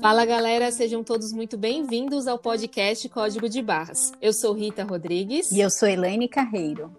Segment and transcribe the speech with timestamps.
[0.00, 4.12] Fala galera, sejam todos muito bem-vindos ao podcast Código de Barras.
[4.20, 5.52] Eu sou Rita Rodrigues.
[5.52, 6.90] E eu sou Elaine Carreiro.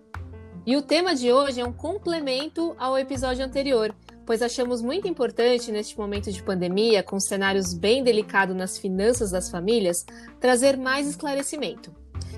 [0.66, 3.94] E o tema de hoje é um complemento ao episódio anterior,
[4.26, 9.50] pois achamos muito importante neste momento de pandemia, com cenários bem delicados nas finanças das
[9.50, 10.06] famílias,
[10.40, 11.92] trazer mais esclarecimento.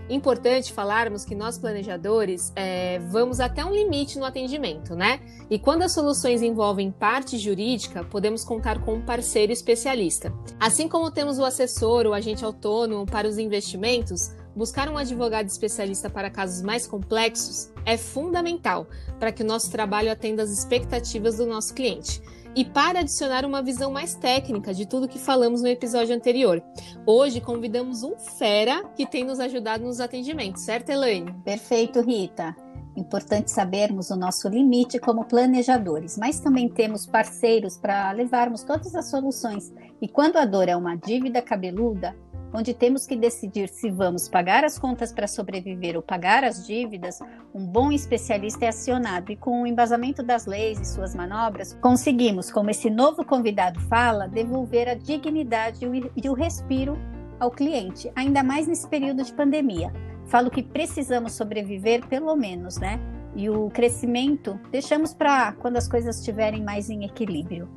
[0.09, 5.19] Importante falarmos que nós planejadores é, vamos até um limite no atendimento, né?
[5.49, 10.33] E quando as soluções envolvem parte jurídica, podemos contar com um parceiro especialista.
[10.59, 16.09] Assim como temos o assessor, o agente autônomo para os investimentos, buscar um advogado especialista
[16.09, 18.87] para casos mais complexos é fundamental
[19.19, 22.21] para que o nosso trabalho atenda às expectativas do nosso cliente
[22.55, 26.61] e para adicionar uma visão mais técnica de tudo que falamos no episódio anterior.
[27.05, 31.33] Hoje convidamos um fera que tem nos ajudado nos atendimentos, certo, Elaine?
[31.43, 32.55] Perfeito, Rita.
[32.95, 39.09] Importante sabermos o nosso limite como planejadores, mas também temos parceiros para levarmos todas as
[39.09, 39.73] soluções.
[39.99, 42.15] E quando a dor é uma dívida cabeluda,
[42.53, 47.19] onde temos que decidir se vamos pagar as contas para sobreviver ou pagar as dívidas,
[47.53, 52.51] um bom especialista é acionado e, com o embasamento das leis e suas manobras, conseguimos,
[52.51, 56.97] como esse novo convidado fala, devolver a dignidade e o respiro
[57.39, 59.91] ao cliente, ainda mais nesse período de pandemia.
[60.27, 62.99] Falo que precisamos sobreviver, pelo menos, né?
[63.35, 67.67] E o crescimento deixamos para quando as coisas estiverem mais em equilíbrio.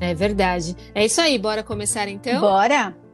[0.00, 0.76] É verdade.
[0.94, 2.40] É isso aí, bora começar então?
[2.40, 3.07] Bora!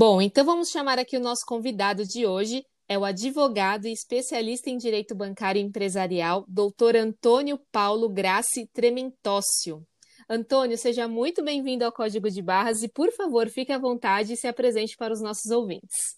[0.00, 4.70] Bom, então vamos chamar aqui o nosso convidado de hoje, é o advogado e especialista
[4.70, 9.84] em direito bancário e empresarial, doutor Antônio Paulo Grassi Trementócio.
[10.30, 14.36] Antônio, seja muito bem-vindo ao Código de Barras e, por favor, fique à vontade e
[14.36, 16.16] se apresente para os nossos ouvintes.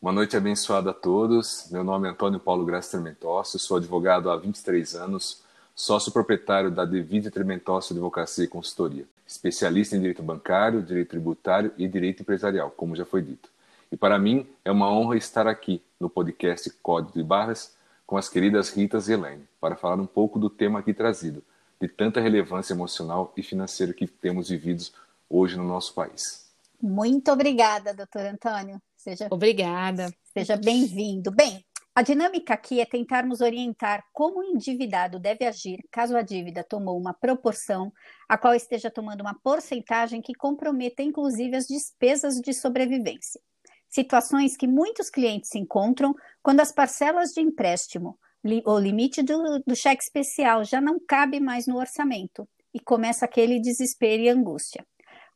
[0.00, 1.68] Boa noite abençoada a todos.
[1.72, 5.42] Meu nome é Antônio Paulo Grassi Trementócio, sou advogado há 23 anos,
[5.74, 11.88] sócio proprietário da Devide Trementócio Advocacia e Consultoria especialista em direito bancário, direito tributário e
[11.88, 13.48] direito empresarial, como já foi dito.
[13.90, 17.74] E para mim é uma honra estar aqui no podcast Código de Barras
[18.06, 21.42] com as queridas Ritas e Elaine, para falar um pouco do tema aqui trazido,
[21.80, 24.84] de tanta relevância emocional e financeira que temos vivido
[25.28, 26.44] hoje no nosso país.
[26.82, 28.80] Muito obrigada, doutor Antônio.
[28.94, 30.12] Seja, obrigada.
[30.32, 31.30] Seja bem-vindo.
[31.30, 36.64] Bem, a dinâmica aqui é tentarmos orientar como o endividado deve agir caso a dívida
[36.64, 37.92] tomou uma proporção
[38.28, 43.40] a qual esteja tomando uma porcentagem que comprometa inclusive as despesas de sobrevivência.
[43.88, 46.12] Situações que muitos clientes se encontram
[46.42, 48.18] quando as parcelas de empréstimo,
[48.66, 53.60] o limite do, do cheque especial já não cabe mais no orçamento e começa aquele
[53.60, 54.84] desespero e angústia.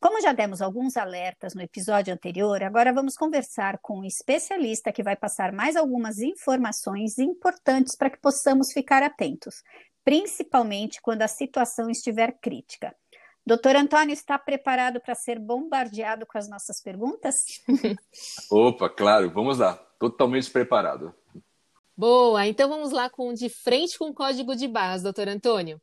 [0.00, 5.02] Como já demos alguns alertas no episódio anterior, agora vamos conversar com um especialista que
[5.02, 9.56] vai passar mais algumas informações importantes para que possamos ficar atentos,
[10.04, 12.94] principalmente quando a situação estiver crítica.
[13.44, 17.60] Doutor Antônio, está preparado para ser bombardeado com as nossas perguntas?
[18.50, 19.74] Opa, claro, vamos lá.
[19.98, 21.12] Totalmente preparado.
[21.96, 25.80] Boa, então vamos lá com de frente com o código de barras, doutor Antônio.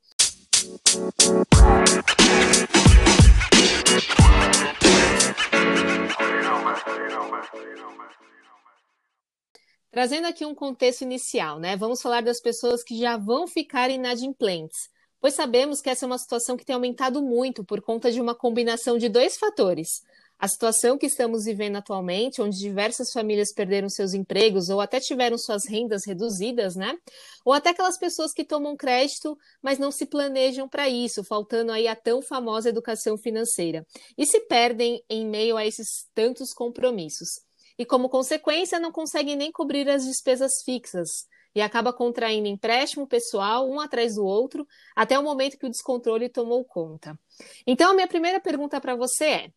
[9.95, 11.77] Trazendo aqui um contexto inicial, né?
[11.77, 14.89] Vamos falar das pessoas que já vão ficar inadimplentes,
[15.21, 18.35] pois sabemos que essa é uma situação que tem aumentado muito por conta de uma
[18.35, 20.03] combinação de dois fatores:
[20.37, 25.37] a situação que estamos vivendo atualmente, onde diversas famílias perderam seus empregos ou até tiveram
[25.37, 26.97] suas rendas reduzidas, né?
[27.45, 31.87] Ou até aquelas pessoas que tomam crédito, mas não se planejam para isso, faltando aí
[31.87, 33.85] a tão famosa educação financeira,
[34.17, 37.39] e se perdem em meio a esses tantos compromissos.
[37.77, 41.25] E como consequência, não conseguem nem cobrir as despesas fixas,
[41.55, 46.27] e acaba contraindo empréstimo pessoal um atrás do outro, até o momento que o descontrole
[46.27, 47.17] tomou conta.
[47.65, 49.49] Então, a minha primeira pergunta para você é: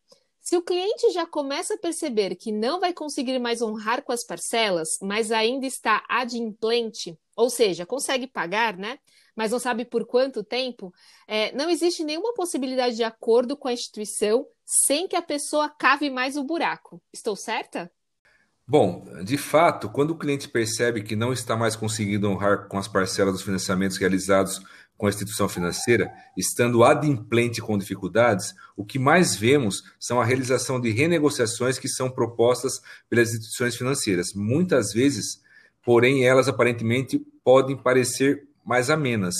[0.49, 4.23] se o cliente já começa a perceber que não vai conseguir mais honrar com as
[4.23, 8.97] parcelas, mas ainda está adimplente, ou seja, consegue pagar, né?
[9.35, 10.91] Mas não sabe por quanto tempo,
[11.27, 16.09] é, não existe nenhuma possibilidade de acordo com a instituição sem que a pessoa cave
[16.09, 16.99] mais o buraco.
[17.13, 17.91] Estou certa?
[18.71, 22.87] Bom, de fato, quando o cliente percebe que não está mais conseguindo honrar com as
[22.87, 24.61] parcelas dos financiamentos realizados
[24.95, 30.79] com a instituição financeira, estando adimplente com dificuldades, o que mais vemos são a realização
[30.79, 32.79] de renegociações que são propostas
[33.09, 34.35] pelas instituições financeiras.
[34.35, 35.41] Muitas vezes,
[35.83, 39.33] porém, elas aparentemente podem parecer mais amenas,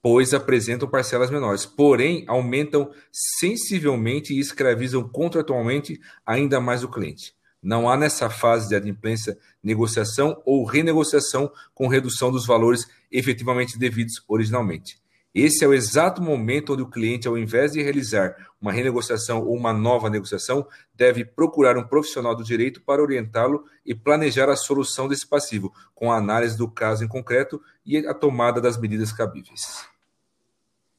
[0.00, 7.34] pois apresentam parcelas menores, porém aumentam sensivelmente e escravizam contratualmente ainda mais o cliente.
[7.62, 14.22] Não há nessa fase de adimplência negociação ou renegociação com redução dos valores efetivamente devidos
[14.26, 15.00] originalmente.
[15.34, 19.56] Esse é o exato momento onde o cliente, ao invés de realizar uma renegociação ou
[19.56, 25.08] uma nova negociação, deve procurar um profissional do direito para orientá-lo e planejar a solução
[25.08, 29.86] desse passivo, com a análise do caso em concreto e a tomada das medidas cabíveis.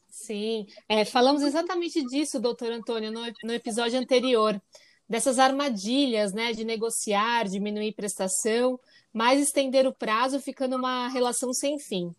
[0.10, 4.60] Sim, é, falamos exatamente disso, doutor Antônio, no, no episódio anterior
[5.08, 8.80] dessas armadilhas, né, de negociar, diminuir prestação,
[9.12, 12.14] mas estender o prazo ficando uma relação sem fim.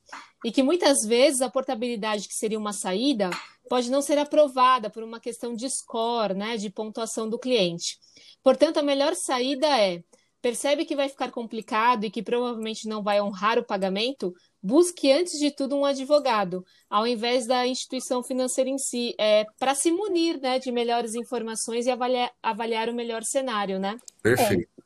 [0.45, 3.31] E que muitas vezes a portabilidade, que seria uma saída,
[3.69, 7.99] pode não ser aprovada por uma questão de score, né, de pontuação do cliente.
[8.43, 10.03] Portanto, a melhor saída é
[10.45, 15.39] percebe que vai ficar complicado e que provavelmente não vai honrar o pagamento, busque antes
[15.39, 20.39] de tudo um advogado, ao invés da instituição financeira em si, é, para se munir
[20.39, 23.97] né, de melhores informações e avaliar, avaliar o melhor cenário, né?
[24.23, 24.69] Perfeito.
[24.79, 24.83] É.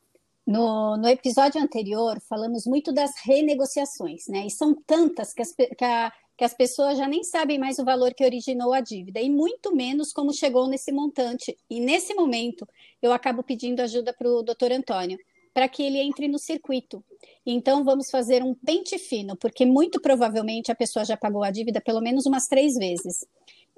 [0.47, 4.47] No, no episódio anterior, falamos muito das renegociações, né?
[4.47, 7.85] E são tantas que as, que, a, que as pessoas já nem sabem mais o
[7.85, 11.59] valor que originou a dívida, e muito menos como chegou nesse montante.
[11.69, 12.65] E nesse momento,
[13.03, 15.19] eu acabo pedindo ajuda para o doutor Antônio
[15.59, 17.05] para que ele entre no circuito.
[17.45, 21.81] Então, vamos fazer um pente fino, porque muito provavelmente a pessoa já pagou a dívida
[21.81, 23.27] pelo menos umas três vezes.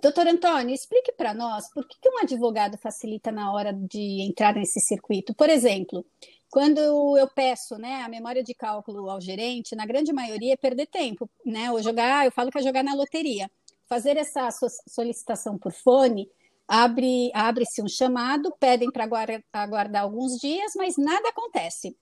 [0.03, 4.79] Doutor Antônio, explique para nós por que, um advogado facilita na hora de entrar nesse
[4.79, 5.35] circuito.
[5.35, 6.05] Por exemplo,
[6.50, 10.87] quando eu peço né, a memória de cálculo ao gerente, na grande maioria é perder
[10.87, 11.73] tempo, né?
[11.73, 13.50] Ou jogar, eu falo que é jogar na loteria.
[13.88, 14.50] Fazer essa
[14.87, 16.29] solicitação por fone
[16.70, 19.08] abre abre-se um chamado, pedem para
[19.52, 21.96] aguardar alguns dias, mas nada acontece.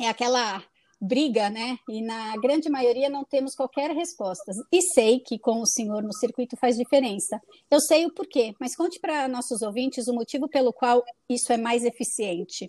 [0.00, 0.62] É aquela
[1.00, 1.76] briga, né?
[1.88, 4.52] E na grande maioria não temos qualquer resposta.
[4.72, 7.40] E sei que com o senhor no circuito faz diferença.
[7.68, 11.56] Eu sei o porquê, mas conte para nossos ouvintes o motivo pelo qual isso é
[11.56, 12.68] mais eficiente.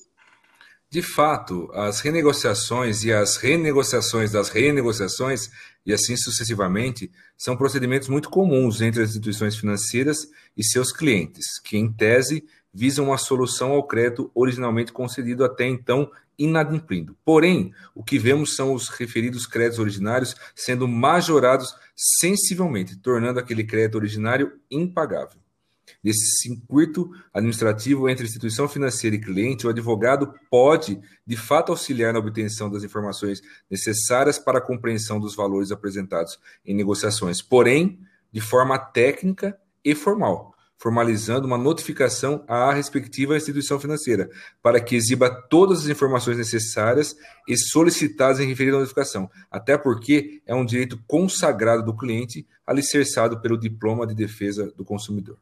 [0.90, 5.50] De fato, as renegociações e as renegociações das renegociações,
[5.88, 11.78] e assim sucessivamente, são procedimentos muito comuns entre as instituições financeiras e seus clientes, que,
[11.78, 12.44] em tese,
[12.74, 17.18] visam uma solução ao crédito originalmente concedido até então inadimplindo.
[17.24, 23.96] Porém, o que vemos são os referidos créditos originários sendo majorados sensivelmente, tornando aquele crédito
[23.96, 25.40] originário impagável.
[26.08, 32.20] Nesse circuito administrativo entre instituição financeira e cliente, o advogado pode, de fato, auxiliar na
[32.20, 38.00] obtenção das informações necessárias para a compreensão dos valores apresentados em negociações, porém,
[38.32, 44.30] de forma técnica e formal, formalizando uma notificação à respectiva instituição financeira,
[44.64, 50.56] para que exiba todas as informações necessárias e solicitadas em referida notificação, até porque é
[50.56, 55.38] um direito consagrado do cliente, alicerçado pelo diploma de defesa do consumidor.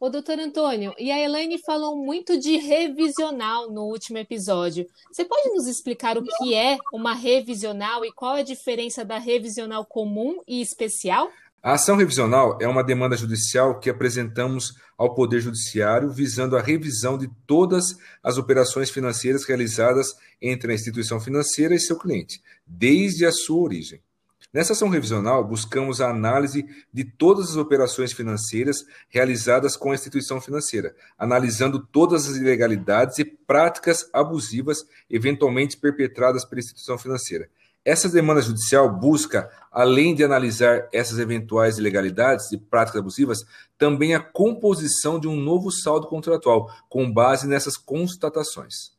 [0.00, 4.86] Ô, doutor Antônio, e a Elaine falou muito de revisional no último episódio.
[5.12, 9.18] Você pode nos explicar o que é uma revisional e qual é a diferença da
[9.18, 11.30] revisional comum e especial?
[11.62, 17.16] A ação revisional é uma demanda judicial que apresentamos ao Poder Judiciário visando a revisão
[17.16, 17.84] de todas
[18.22, 20.08] as operações financeiras realizadas
[20.40, 24.00] entre a instituição financeira e seu cliente, desde a sua origem.
[24.52, 30.42] Nessa ação revisional, buscamos a análise de todas as operações financeiras realizadas com a instituição
[30.42, 37.48] financeira, analisando todas as ilegalidades e práticas abusivas eventualmente perpetradas pela instituição financeira.
[37.82, 43.46] Essa demanda judicial busca, além de analisar essas eventuais ilegalidades e práticas abusivas,
[43.78, 48.92] também a composição de um novo saldo contratual, com base nessas constatações.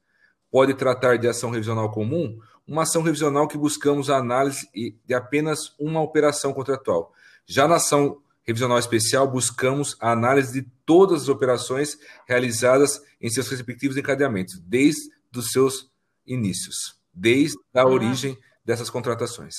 [0.52, 5.76] Pode tratar de ação revisional comum, uma ação revisional que buscamos a análise de apenas
[5.80, 7.12] uma operação contratual.
[7.46, 13.50] Já na ação revisional especial, buscamos a análise de todas as operações realizadas em seus
[13.50, 15.90] respectivos encadeamentos, desde os seus
[16.26, 17.88] inícios, desde a ah.
[17.88, 19.56] origem dessas contratações.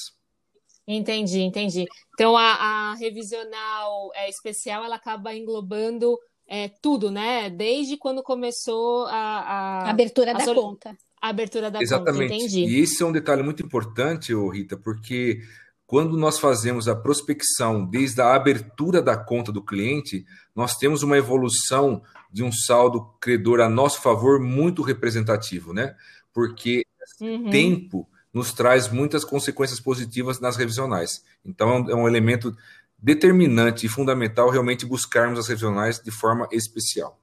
[0.87, 1.87] Entendi, entendi.
[2.13, 7.49] Então a, a revisional é, especial ela acaba englobando é, tudo, né?
[7.49, 9.15] Desde quando começou a,
[9.87, 10.55] a abertura a da sol...
[10.55, 12.33] conta a abertura da Exatamente.
[12.33, 12.67] conta, entendi.
[12.67, 15.41] E esse é um detalhe muito importante, Rita, porque
[15.87, 21.17] quando nós fazemos a prospecção desde a abertura da conta do cliente, nós temos uma
[21.17, 25.97] evolução de um saldo credor a nosso favor muito representativo, né?
[26.31, 26.85] Porque
[27.19, 27.49] uhum.
[27.49, 31.25] tempo nos traz muitas consequências positivas nas revisionais.
[31.43, 32.55] Então, é um é elemento
[32.99, 37.19] determinante e fundamental realmente buscarmos as revisionais de forma especial.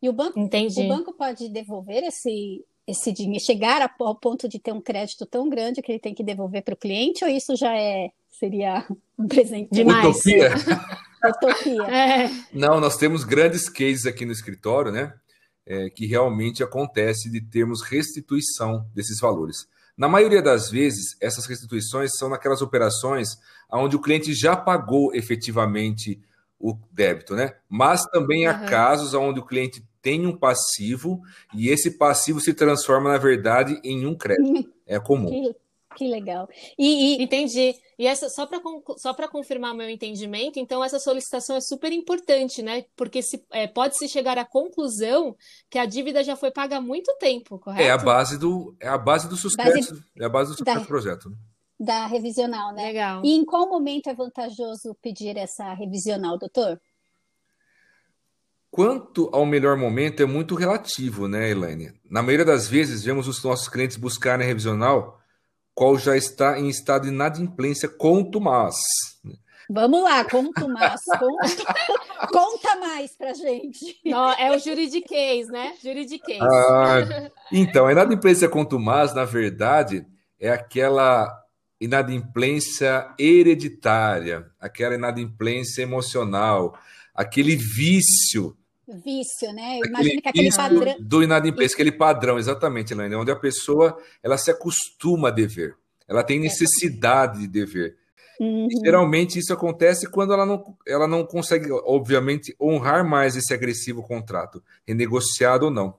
[0.00, 0.80] E o banco, Entendi.
[0.82, 5.48] o banco pode devolver esse, esse dinheiro, chegar ao ponto de ter um crédito tão
[5.48, 8.86] grande que ele tem que devolver para o cliente, ou isso já é seria
[9.18, 10.16] um presente demais?
[10.16, 10.50] Utopia.
[11.24, 11.82] Utopia.
[11.84, 12.30] É.
[12.52, 15.12] Não, nós temos grandes cases aqui no escritório, né?
[15.70, 19.68] é, que realmente acontece de termos restituição desses valores.
[19.96, 23.38] Na maioria das vezes, essas restituições são naquelas operações
[23.72, 26.20] onde o cliente já pagou efetivamente
[26.58, 27.54] o débito, né?
[27.68, 31.20] Mas também há casos onde o cliente tem um passivo
[31.54, 34.72] e esse passivo se transforma, na verdade, em um crédito.
[34.86, 35.52] É comum.
[35.96, 36.48] Que legal.
[36.78, 37.22] E, e...
[37.22, 37.74] Entendi.
[37.98, 38.60] E essa só para
[38.96, 42.86] só para confirmar meu entendimento, então essa solicitação é super importante, né?
[42.96, 45.36] Porque se, é, pode se chegar à conclusão
[45.68, 47.82] que a dívida já foi paga há muito tempo, correto?
[47.82, 50.04] É a base do é a base do sucesso, base...
[50.18, 50.82] é a base do sucesso da...
[50.82, 51.28] do projeto.
[51.28, 51.36] Né?
[51.78, 52.86] Da revisional, né?
[52.86, 53.22] Legal.
[53.24, 56.80] E em qual momento é vantajoso pedir essa revisional, doutor?
[58.70, 61.92] Quanto ao melhor momento é muito relativo, né, Elaine?
[62.08, 65.20] Na maioria das vezes, vemos os nossos clientes buscarem a revisional
[65.74, 68.76] qual já está em estado de inadimplência contumaz.
[69.68, 71.00] Vamos lá, contumaz.
[71.18, 71.74] Conta,
[72.30, 73.98] conta mais pra gente.
[74.04, 75.74] Não, é o juridiquês, né?
[75.82, 76.40] Juridiquês.
[76.40, 80.04] Ah, então, a inadimplência contumaz, na verdade,
[80.38, 81.28] é aquela
[81.80, 86.78] inadimplência hereditária, aquela inadimplência emocional,
[87.14, 88.56] aquele vício
[88.98, 89.78] vício, né?
[89.84, 90.96] Imagina que aquele padrão.
[91.00, 95.76] Do inadimplência, aquele padrão, exatamente, Elaine, onde a pessoa ela se acostuma a dever,
[96.08, 97.96] ela tem necessidade de dever.
[98.40, 98.68] Uhum.
[98.84, 104.62] Geralmente isso acontece quando ela não, ela não consegue, obviamente, honrar mais esse agressivo contrato,
[104.86, 105.94] renegociado ou não.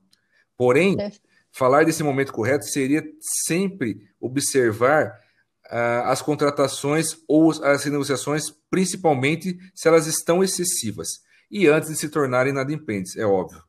[0.58, 1.12] Porém, é.
[1.52, 3.04] falar desse momento correto seria
[3.46, 5.20] sempre observar
[5.68, 11.22] uh, as contratações ou as renegociações, principalmente se elas estão excessivas
[11.52, 13.62] e antes de se tornarem inadimplentes, é óbvio.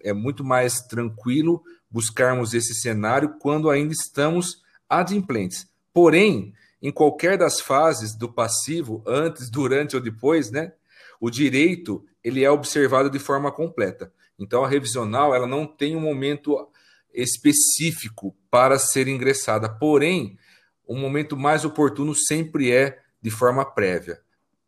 [0.00, 5.68] É muito mais tranquilo buscarmos esse cenário quando ainda estamos adimplentes.
[5.92, 10.72] Porém, em qualquer das fases do passivo, antes, durante ou depois, né,
[11.20, 14.12] o direito ele é observado de forma completa.
[14.38, 16.68] Então, a revisional ela não tem um momento
[17.12, 19.68] específico para ser ingressada.
[19.68, 20.38] Porém,
[20.86, 24.20] o momento mais oportuno sempre é de forma prévia,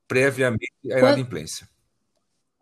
[0.09, 1.69] previamente à inadimplência.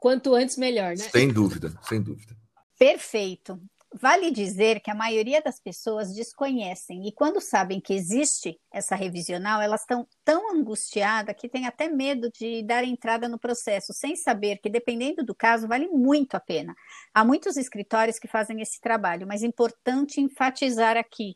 [0.04, 1.08] Quanto antes, melhor, né?
[1.10, 2.36] Sem dúvida, sem dúvida.
[2.78, 3.58] Perfeito.
[3.98, 9.62] Vale dizer que a maioria das pessoas desconhecem e quando sabem que existe essa revisional,
[9.62, 14.58] elas estão tão angustiadas que têm até medo de dar entrada no processo, sem saber
[14.58, 16.74] que, dependendo do caso, vale muito a pena.
[17.14, 21.34] Há muitos escritórios que fazem esse trabalho, mas é importante enfatizar aqui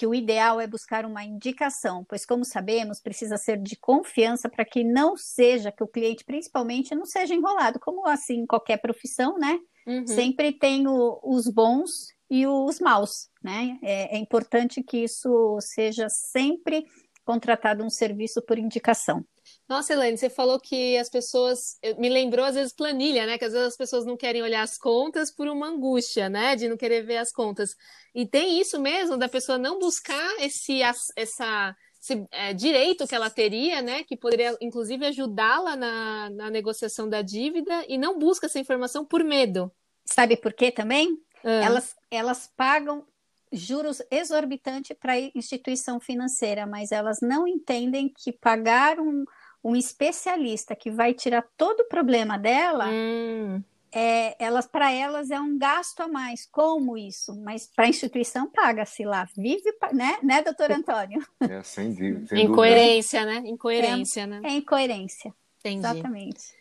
[0.00, 4.64] que o ideal é buscar uma indicação, pois, como sabemos, precisa ser de confiança para
[4.64, 9.58] que não seja, que o cliente, principalmente, não seja enrolado, como assim qualquer profissão, né?
[9.86, 10.06] Uhum.
[10.06, 13.78] Sempre tem o, os bons e os maus, né?
[13.82, 16.86] É, é importante que isso seja sempre
[17.22, 19.22] contratado um serviço por indicação.
[19.70, 21.78] Nossa, Elaine, você falou que as pessoas.
[21.96, 23.38] Me lembrou, às vezes, planilha, né?
[23.38, 26.56] Que às vezes as pessoas não querem olhar as contas por uma angústia, né?
[26.56, 27.76] De não querer ver as contas.
[28.12, 33.30] E tem isso mesmo, da pessoa não buscar esse, essa, esse é, direito que ela
[33.30, 34.02] teria, né?
[34.02, 39.22] Que poderia, inclusive, ajudá-la na, na negociação da dívida e não busca essa informação por
[39.22, 39.70] medo.
[40.04, 41.16] Sabe por quê também?
[41.44, 41.48] Ah.
[41.48, 43.06] Elas, elas pagam
[43.52, 49.24] juros exorbitantes para a instituição financeira, mas elas não entendem que pagar um,
[49.62, 53.62] um especialista que vai tirar todo o problema dela, hum.
[53.92, 56.46] é, elas para elas é um gasto a mais.
[56.46, 57.36] Como isso?
[57.42, 61.22] Mas para a instituição paga-se lá, vive, né, né, doutor Antônio?
[61.40, 61.94] É, sem,
[62.26, 63.42] sem Incoerência, né?
[63.44, 64.40] Incoerência, é, né?
[64.44, 65.34] É incoerência.
[65.60, 65.78] Entendi.
[65.78, 66.60] Exatamente.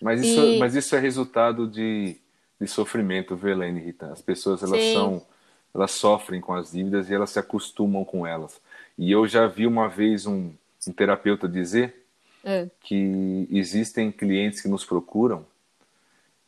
[0.00, 0.58] Mas isso, e...
[0.58, 2.16] mas isso é resultado de,
[2.58, 4.10] de sofrimento, Velene Rita.
[4.12, 4.94] As pessoas elas Sim.
[4.94, 5.26] são
[5.74, 8.60] elas sofrem com as dívidas e elas se acostumam com elas.
[8.98, 10.52] E eu já vi uma vez um,
[10.86, 11.99] um terapeuta dizer
[12.44, 12.68] é.
[12.80, 15.46] que existem clientes que nos procuram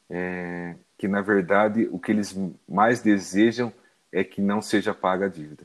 [0.08, 2.36] é, que, na verdade, o que eles
[2.68, 3.72] mais desejam
[4.12, 5.64] é que não seja paga a dívida.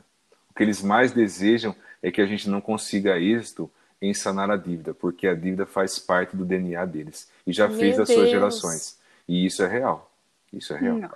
[0.50, 3.70] O que eles mais desejam é que a gente não consiga êxito
[4.00, 7.78] em sanar a dívida, porque a dívida faz parte do DNA deles e já Meu
[7.78, 8.20] fez as Deus.
[8.20, 8.98] suas gerações.
[9.28, 10.10] E isso é real.
[10.52, 10.98] Isso é real.
[10.98, 11.10] Não.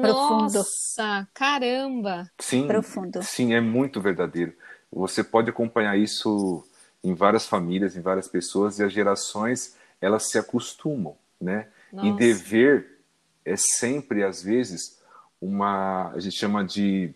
[0.00, 0.54] Profundo.
[0.54, 2.30] Nossa, caramba!
[2.38, 3.22] Sim, Profundo.
[3.22, 4.54] sim, é muito verdadeiro.
[4.90, 6.64] Você pode acompanhar isso
[7.04, 11.68] em várias famílias, em várias pessoas, e as gerações, elas se acostumam, né?
[11.92, 12.08] Nossa.
[12.08, 12.98] E dever
[13.44, 14.98] é sempre, às vezes,
[15.40, 17.14] uma, a gente chama de,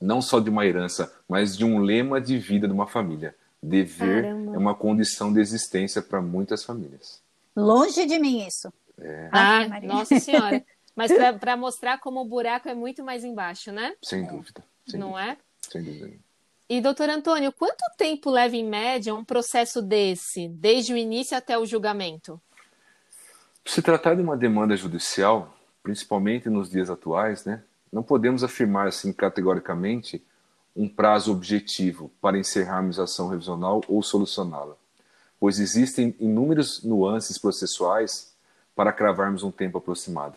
[0.00, 3.34] não só de uma herança, mas de um lema de vida de uma família.
[3.62, 4.54] Dever Caramba.
[4.54, 7.22] é uma condição de existência para muitas famílias.
[7.56, 8.70] Longe de mim isso.
[9.00, 9.28] É.
[9.32, 10.62] Ah, nossa senhora.
[10.94, 13.94] Mas para mostrar como o buraco é muito mais embaixo, né?
[14.02, 14.62] Sem dúvida.
[14.86, 15.30] Sem Não dúvida.
[15.30, 15.36] é?
[15.62, 16.23] Sem dúvida.
[16.68, 21.58] E, doutor Antônio, quanto tempo leva em média um processo desse, desde o início até
[21.58, 22.40] o julgamento?
[23.66, 29.12] Se tratar de uma demanda judicial, principalmente nos dias atuais, né, não podemos afirmar assim
[29.12, 30.24] categoricamente
[30.74, 34.74] um prazo objetivo para encerrarmos a ação revisional ou solucioná-la,
[35.38, 38.34] pois existem inúmeras nuances processuais
[38.74, 40.36] para cravarmos um tempo aproximado.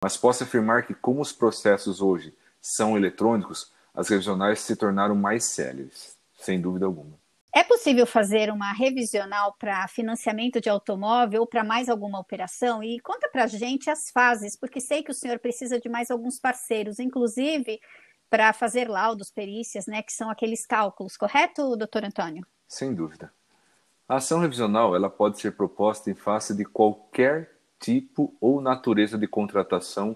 [0.00, 5.44] Mas posso afirmar que, como os processos hoje são eletrônicos, as revisionais se tornaram mais
[5.46, 7.18] céleres, sem dúvida alguma.
[7.52, 12.80] É possível fazer uma revisional para financiamento de automóvel ou para mais alguma operação?
[12.80, 16.12] E conta para a gente as fases, porque sei que o senhor precisa de mais
[16.12, 17.80] alguns parceiros, inclusive
[18.30, 22.46] para fazer laudos, perícias, né, que são aqueles cálculos, correto, doutor Antônio?
[22.68, 23.32] Sem dúvida.
[24.08, 27.50] A ação revisional ela pode ser proposta em face de qualquer
[27.80, 30.14] tipo ou natureza de contratação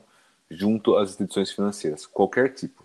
[0.49, 2.82] junto às instituições financeiras, qualquer tipo,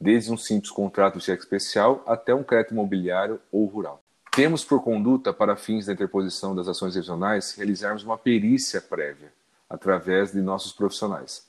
[0.00, 4.02] desde um simples contrato de cheque especial até um crédito imobiliário ou rural.
[4.32, 9.32] Temos por conduta, para fins da interposição das ações revisionais, realizarmos uma perícia prévia,
[9.68, 11.46] através de nossos profissionais,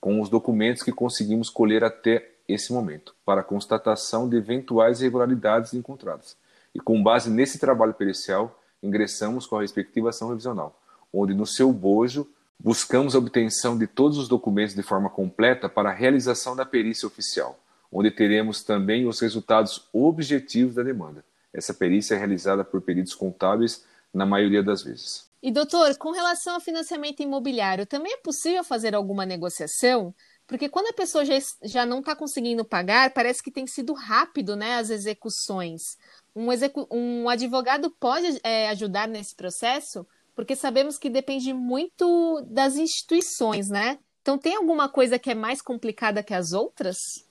[0.00, 6.36] com os documentos que conseguimos colher até esse momento, para constatação de eventuais irregularidades encontradas.
[6.74, 10.80] E com base nesse trabalho pericial, ingressamos com a respectiva ação revisional,
[11.12, 12.26] onde no seu bojo
[12.58, 17.06] buscamos a obtenção de todos os documentos de forma completa para a realização da perícia
[17.06, 17.58] oficial,
[17.90, 21.24] onde teremos também os resultados objetivos da demanda.
[21.52, 25.28] Essa perícia é realizada por peritos contábeis na maioria das vezes.
[25.42, 30.14] E doutor, com relação ao financiamento imobiliário, também é possível fazer alguma negociação?
[30.46, 34.54] Porque quando a pessoa já, já não está conseguindo pagar, parece que tem sido rápido
[34.54, 35.96] né, as execuções.
[36.34, 40.06] Um, execu um advogado pode é, ajudar nesse processo?
[40.40, 43.98] porque sabemos que depende muito das instituições, né?
[44.22, 47.28] Então, tem alguma coisa que é mais complicada que as outras?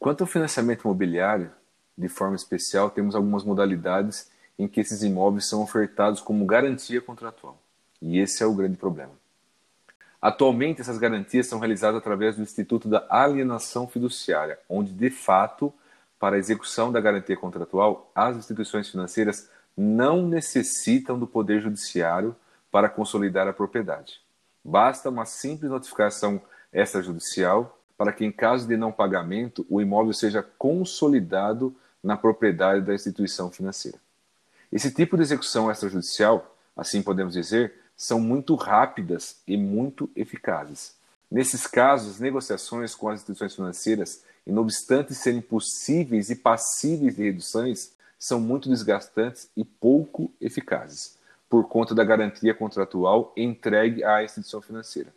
[0.00, 1.52] Quanto ao financiamento imobiliário,
[1.96, 7.58] de forma especial, temos algumas modalidades em que esses imóveis são ofertados como garantia contratual.
[8.00, 9.12] E esse é o grande problema.
[10.20, 15.70] Atualmente, essas garantias são realizadas através do Instituto da Alienação Fiduciária, onde, de fato,
[16.18, 22.34] para a execução da garantia contratual, as instituições financeiras não necessitam do Poder Judiciário
[22.70, 24.18] para consolidar a propriedade.
[24.64, 26.40] Basta uma simples notificação
[26.72, 32.94] extrajudicial para que, em caso de não pagamento, o imóvel seja consolidado na propriedade da
[32.94, 33.98] instituição financeira.
[34.72, 40.94] Esse tipo de execução extrajudicial, assim podemos dizer, são muito rápidas e muito eficazes.
[41.30, 47.16] Nesses casos, as negociações com as instituições financeiras, e não obstante serem possíveis e passíveis
[47.16, 51.18] de reduções, são muito desgastantes e pouco eficazes,
[51.50, 55.12] por conta da garantia contratual entregue à instituição financeira.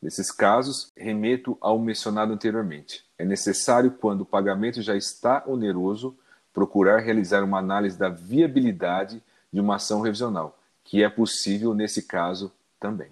[0.00, 3.04] Nesses casos, remeto ao mencionado anteriormente.
[3.18, 6.16] É necessário, quando o pagamento já está oneroso,
[6.52, 12.52] procurar realizar uma análise da viabilidade de uma ação revisional, que é possível nesse caso
[12.78, 13.10] também.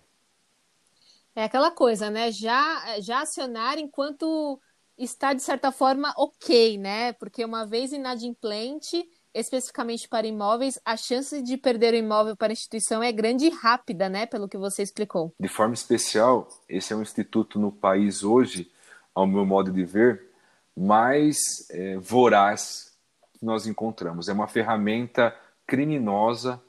[1.34, 2.32] É aquela coisa, né?
[2.32, 4.60] Já, já acionar enquanto
[4.96, 7.12] está, de certa forma, ok, né?
[7.12, 9.08] Porque uma vez inadimplente,
[9.40, 13.50] especificamente para imóveis, a chance de perder o imóvel para a instituição é grande e
[13.50, 14.26] rápida, né?
[14.26, 15.32] Pelo que você explicou.
[15.38, 18.70] De forma especial, esse é um instituto no país hoje,
[19.14, 20.28] ao meu modo de ver,
[20.76, 21.38] mais
[21.70, 22.96] é, voraz
[23.34, 24.28] que nós encontramos.
[24.28, 25.34] É uma ferramenta
[25.66, 26.60] criminosa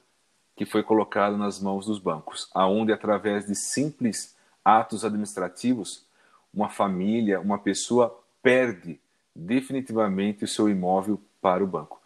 [0.56, 6.04] que foi colocada nas mãos dos bancos, aonde através de simples atos administrativos,
[6.52, 9.00] uma família, uma pessoa perde
[9.34, 11.99] definitivamente o seu imóvel para o banco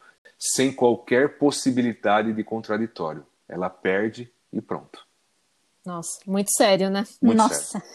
[0.52, 3.26] sem qualquer possibilidade de contraditório.
[3.48, 5.06] Ela perde e pronto.
[5.84, 7.04] Nossa, muito sério, né?
[7.20, 7.88] Muito Nossa, sério.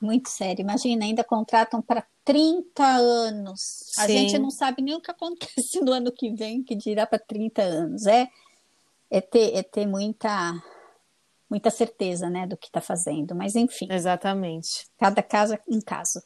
[0.00, 0.62] muito sério.
[0.62, 3.60] Imagina, ainda contratam para 30 anos.
[3.94, 4.02] Sim.
[4.02, 7.18] A gente não sabe nem o que acontece no ano que vem, que dirá para
[7.18, 8.06] 30 anos.
[8.06, 8.28] É,
[9.10, 10.54] é, ter, é ter muita,
[11.50, 13.34] muita certeza né, do que está fazendo.
[13.34, 13.88] Mas, enfim.
[13.90, 14.86] Exatamente.
[14.98, 16.20] Cada caso em caso.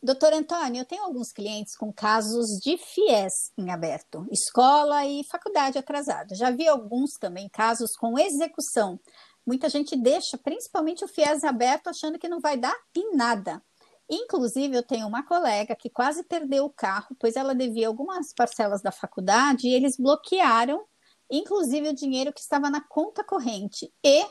[0.00, 5.76] Doutor Antônio, eu tenho alguns clientes com casos de FIES em aberto, escola e faculdade
[5.76, 6.36] atrasada.
[6.36, 9.00] Já vi alguns também casos com execução.
[9.44, 13.60] Muita gente deixa, principalmente o FIES aberto, achando que não vai dar em nada.
[14.08, 18.80] Inclusive, eu tenho uma colega que quase perdeu o carro, pois ela devia algumas parcelas
[18.80, 20.86] da faculdade e eles bloquearam,
[21.28, 23.92] inclusive, o dinheiro que estava na conta corrente.
[24.04, 24.24] E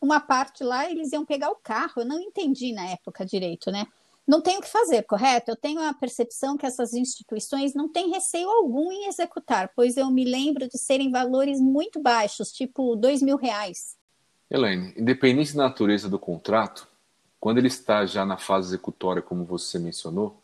[0.00, 1.92] uma parte lá, eles iam pegar o carro.
[1.98, 3.86] Eu não entendi na época direito, né?
[4.30, 5.50] Não tem o que fazer, correto?
[5.50, 10.08] Eu tenho a percepção que essas instituições não têm receio algum em executar, pois eu
[10.08, 13.96] me lembro de serem valores muito baixos, tipo dois mil reais.
[14.48, 16.86] Elaine, independente da natureza do contrato,
[17.40, 20.40] quando ele está já na fase executória, como você mencionou,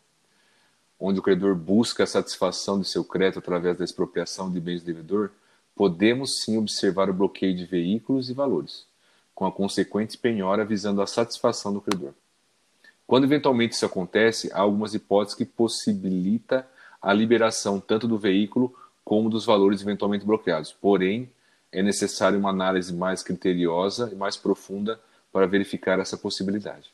[0.99, 4.85] onde o credor busca a satisfação de seu crédito através da expropriação de bens do
[4.87, 5.31] devedor,
[5.73, 8.85] podemos sim observar o bloqueio de veículos e valores.
[9.33, 12.11] com a consequente penhora visando a satisfação do credor.
[13.07, 16.67] Quando eventualmente isso acontece, há algumas hipóteses que possibilita
[17.01, 20.73] a liberação tanto do veículo como dos valores eventualmente bloqueados.
[20.73, 21.31] Porém,
[21.71, 24.99] é necessário uma análise mais criteriosa e mais profunda
[25.31, 26.91] para verificar essa possibilidade.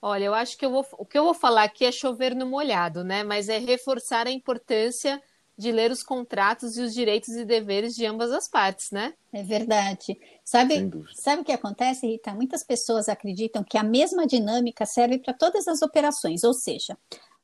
[0.00, 2.46] Olha, eu acho que eu vou, o que eu vou falar aqui é chover no
[2.46, 3.22] molhado, né?
[3.22, 5.20] Mas é reforçar a importância
[5.56, 9.14] de ler os contratos e os direitos e deveres de ambas as partes, né?
[9.32, 10.18] É verdade.
[10.44, 12.34] Sabe, sabe o que acontece, Rita?
[12.34, 16.98] Muitas pessoas acreditam que a mesma dinâmica serve para todas as operações, ou seja,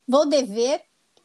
[0.06, 0.82] vou dever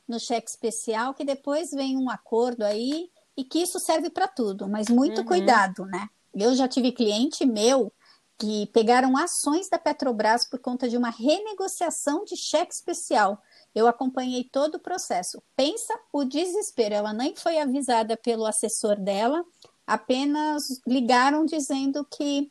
[0.07, 4.67] no cheque especial que depois vem um acordo aí e que isso serve para tudo,
[4.67, 5.25] mas muito uhum.
[5.25, 6.07] cuidado, né?
[6.33, 7.91] Eu já tive cliente meu
[8.37, 13.41] que pegaram ações da Petrobras por conta de uma renegociação de cheque especial.
[13.75, 15.43] Eu acompanhei todo o processo.
[15.55, 16.95] Pensa o desespero.
[16.95, 19.43] Ela nem foi avisada pelo assessor dela,
[19.85, 22.49] apenas ligaram dizendo que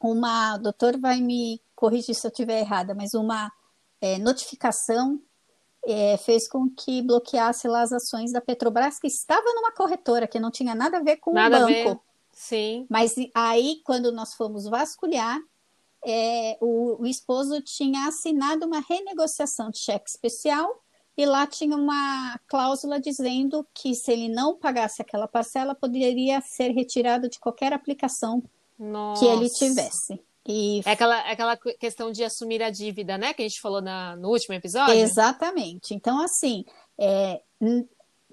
[0.00, 3.52] uma, o doutor vai me corrigir se eu estiver errada, mas uma
[4.00, 5.20] é, notificação
[5.84, 10.40] é, fez com que bloqueasse lá as ações da Petrobras, que estava numa corretora, que
[10.40, 12.02] não tinha nada a ver com nada o banco.
[12.32, 12.86] Sim.
[12.88, 15.38] Mas aí, quando nós fomos vasculhar,
[16.04, 20.82] é, o, o, esposo tinha assinado uma renegociação de cheque especial
[21.16, 26.70] e lá tinha uma cláusula dizendo que se ele não pagasse aquela parcela, poderia ser
[26.70, 28.42] retirado de qualquer aplicação
[28.78, 29.24] Nossa.
[29.24, 30.20] que ele tivesse.
[30.46, 30.80] E...
[30.84, 33.32] É aquela, é aquela questão de assumir a dívida, né?
[33.32, 34.94] Que a gente falou na, no último episódio.
[34.94, 35.94] Exatamente.
[35.94, 36.64] Então, assim,
[36.98, 37.40] é,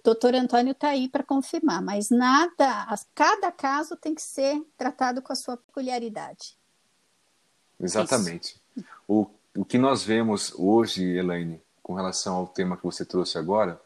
[0.04, 5.32] doutor Antônio está aí para confirmar, mas nada, cada caso tem que ser tratado com
[5.32, 6.58] a sua peculiaridade.
[7.80, 8.56] Exatamente.
[9.08, 13.80] O, o que nós vemos hoje, Elaine, com relação ao tema que você trouxe agora,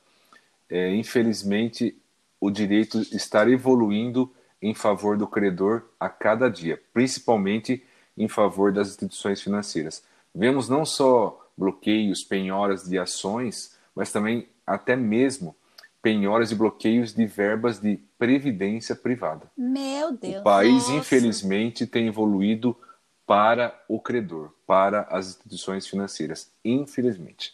[0.69, 1.97] é, infelizmente,
[2.39, 7.83] o direito estar evoluindo em favor do credor a cada dia, principalmente
[8.17, 10.03] em favor das instituições financeiras.
[10.33, 15.55] Vemos não só bloqueios, penhoras de ações, mas também até mesmo
[16.01, 19.49] penhoras e bloqueios de verbas de previdência privada.
[19.57, 20.41] Meu Deus.
[20.41, 20.93] O país, nossa.
[20.95, 22.75] infelizmente, tem evoluído
[23.25, 27.53] para o credor, para as instituições financeiras, infelizmente.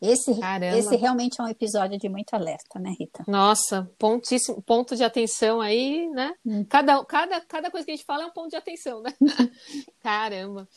[0.00, 0.32] Esse,
[0.76, 3.24] esse realmente é um episódio de muito alerta, né, Rita?
[3.26, 6.34] Nossa, pontíssimo, ponto de atenção aí, né?
[6.44, 6.64] Hum.
[6.64, 9.14] Cada, cada, cada coisa que a gente fala é um ponto de atenção, né?
[10.00, 10.68] Caramba.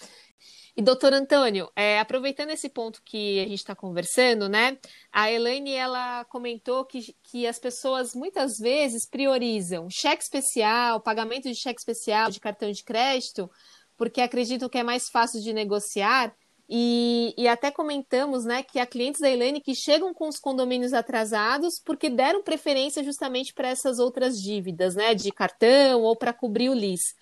[0.77, 4.77] E, doutor Antônio, é, aproveitando esse ponto que a gente está conversando, né?
[5.12, 11.60] A Elaine, ela comentou que, que as pessoas muitas vezes priorizam cheque especial, pagamento de
[11.60, 13.49] cheque especial, de cartão de crédito,
[13.97, 16.33] porque acreditam que é mais fácil de negociar.
[16.69, 20.91] E, e, até comentamos né, que há clientes da Elaine que chegam com os condomínios
[20.91, 26.69] atrasados porque deram preferência justamente para essas outras dívidas, né, de cartão ou para cobrir
[26.69, 27.15] o LIS.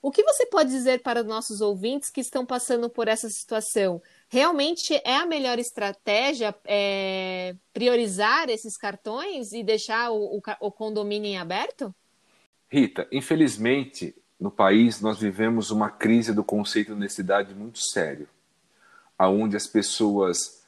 [0.00, 4.02] O que você pode dizer para nossos ouvintes que estão passando por essa situação?
[4.28, 11.28] Realmente é a melhor estratégia é, priorizar esses cartões e deixar o, o, o condomínio
[11.28, 11.94] em aberto?
[12.68, 18.28] Rita, infelizmente, no país nós vivemos uma crise do conceito de honestidade muito sério,
[19.18, 20.62] aonde as pessoas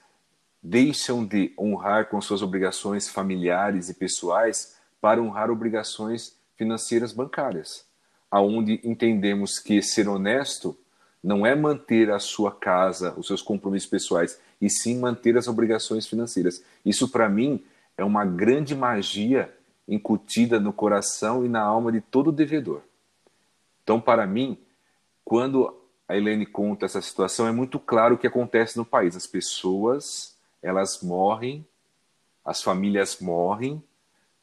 [0.63, 7.85] deixam de honrar com suas obrigações familiares e pessoais para honrar obrigações financeiras bancárias
[8.35, 10.77] aonde entendemos que ser honesto
[11.23, 16.05] não é manter a sua casa, os seus compromissos pessoais, e sim manter as obrigações
[16.05, 16.61] financeiras.
[16.85, 17.63] Isso, para mim,
[17.97, 19.55] é uma grande magia
[19.87, 22.83] incutida no coração e na alma de todo devedor.
[23.85, 24.59] Então, para mim,
[25.25, 29.15] quando a Helene conta essa situação, é muito claro o que acontece no país.
[29.15, 31.65] As pessoas, elas morrem,
[32.45, 33.83] as famílias morrem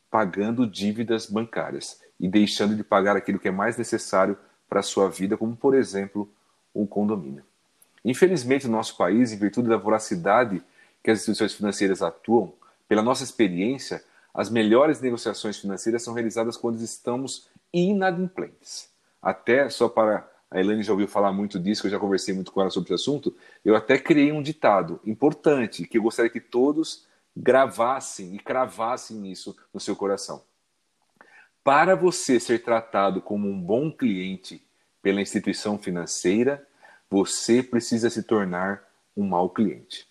[0.09, 4.37] pagando dívidas bancárias e deixando de pagar aquilo que é mais necessário
[4.69, 6.29] para a sua vida, como, por exemplo,
[6.75, 7.43] um condomínio.
[8.03, 10.61] Infelizmente, no nosso país, em virtude da voracidade
[11.03, 12.53] que as instituições financeiras atuam,
[12.87, 18.90] pela nossa experiência, as melhores negociações financeiras são realizadas quando estamos inadimplentes.
[19.21, 20.29] Até, só para.
[20.49, 23.01] A Elaine já ouviu falar muito disso, eu já conversei muito com ela sobre esse
[23.01, 23.33] assunto.
[23.63, 29.55] Eu até criei um ditado importante que eu gostaria que todos gravassem e cravassem isso
[29.73, 30.43] no seu coração.
[31.63, 34.61] Para você ser tratado como um bom cliente
[35.01, 36.67] pela instituição financeira,
[37.09, 38.83] você precisa se tornar
[39.15, 40.07] um mau cliente.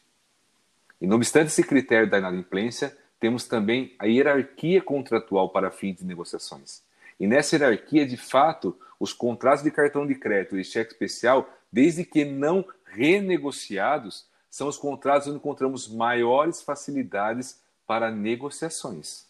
[1.01, 6.05] E não obstante esse critério da inadimplência, temos também a hierarquia contratual para fins de
[6.05, 6.83] negociações.
[7.21, 12.03] E nessa hierarquia, de fato, os contratos de cartão de crédito e cheque especial, desde
[12.03, 19.27] que não renegociados, são os contratos onde encontramos maiores facilidades para negociações.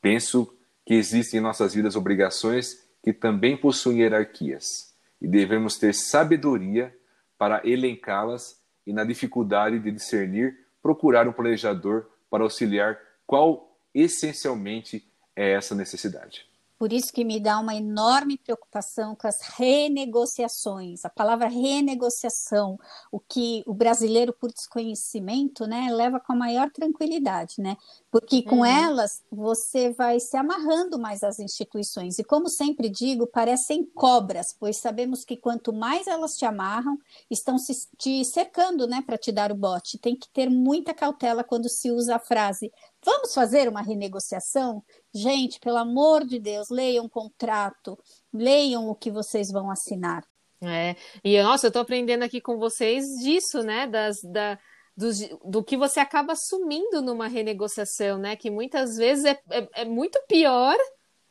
[0.00, 4.92] Penso que existem em nossas vidas obrigações que também possuem hierarquias.
[5.20, 6.94] e devemos ter sabedoria
[7.38, 15.52] para elencá-las e, na dificuldade de discernir, procurar um planejador para auxiliar qual essencialmente é
[15.52, 16.46] essa necessidade.
[16.78, 21.04] Por isso que me dá uma enorme preocupação com as renegociações.
[21.04, 22.78] A palavra renegociação,
[23.12, 27.76] o que o brasileiro, por desconhecimento, né, leva com a maior tranquilidade, né?
[28.10, 28.64] Porque com uhum.
[28.64, 32.18] elas você vai se amarrando mais às instituições.
[32.18, 36.98] E como sempre digo, parecem cobras, pois sabemos que quanto mais elas te amarram,
[37.30, 39.98] estão se, te cercando, né, para te dar o bote.
[39.98, 42.72] Tem que ter muita cautela quando se usa a frase
[43.04, 44.82] Vamos fazer uma renegociação?
[45.14, 47.96] Gente, pelo amor de Deus, leiam o contrato,
[48.32, 50.24] leiam o que vocês vão assinar.
[50.60, 53.86] É, e nossa, eu estou aprendendo aqui com vocês disso, né?
[53.86, 54.58] Das, da,
[54.96, 55.10] do,
[55.44, 58.34] do que você acaba assumindo numa renegociação, né?
[58.34, 60.76] Que muitas vezes é, é, é muito pior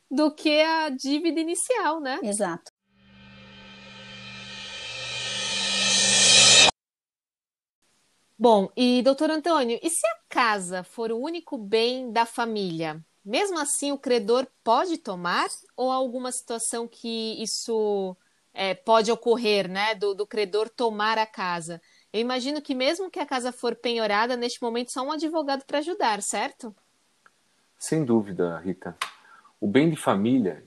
[0.10, 2.20] do que a dívida inicial, né?
[2.24, 2.72] Exato.
[8.38, 13.04] Bom, e doutor Antônio, e se a casa for o único bem da família?
[13.24, 18.18] Mesmo assim, o credor pode tomar ou alguma situação que isso
[18.54, 19.96] é, pode ocorrer, né?
[19.96, 21.82] Do, do credor tomar a casa?
[22.12, 25.80] Eu imagino que mesmo que a casa for penhorada, neste momento só um advogado para
[25.80, 26.76] ajudar, certo?
[27.80, 28.96] Sem dúvida, Rita.
[29.60, 30.64] O bem de família,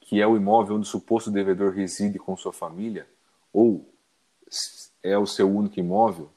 [0.00, 3.08] que é o imóvel onde o suposto devedor reside com sua família,
[3.52, 3.90] ou
[5.02, 6.30] é o seu único imóvel,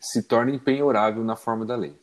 [0.00, 1.96] se torna impenhorável na forma da lei.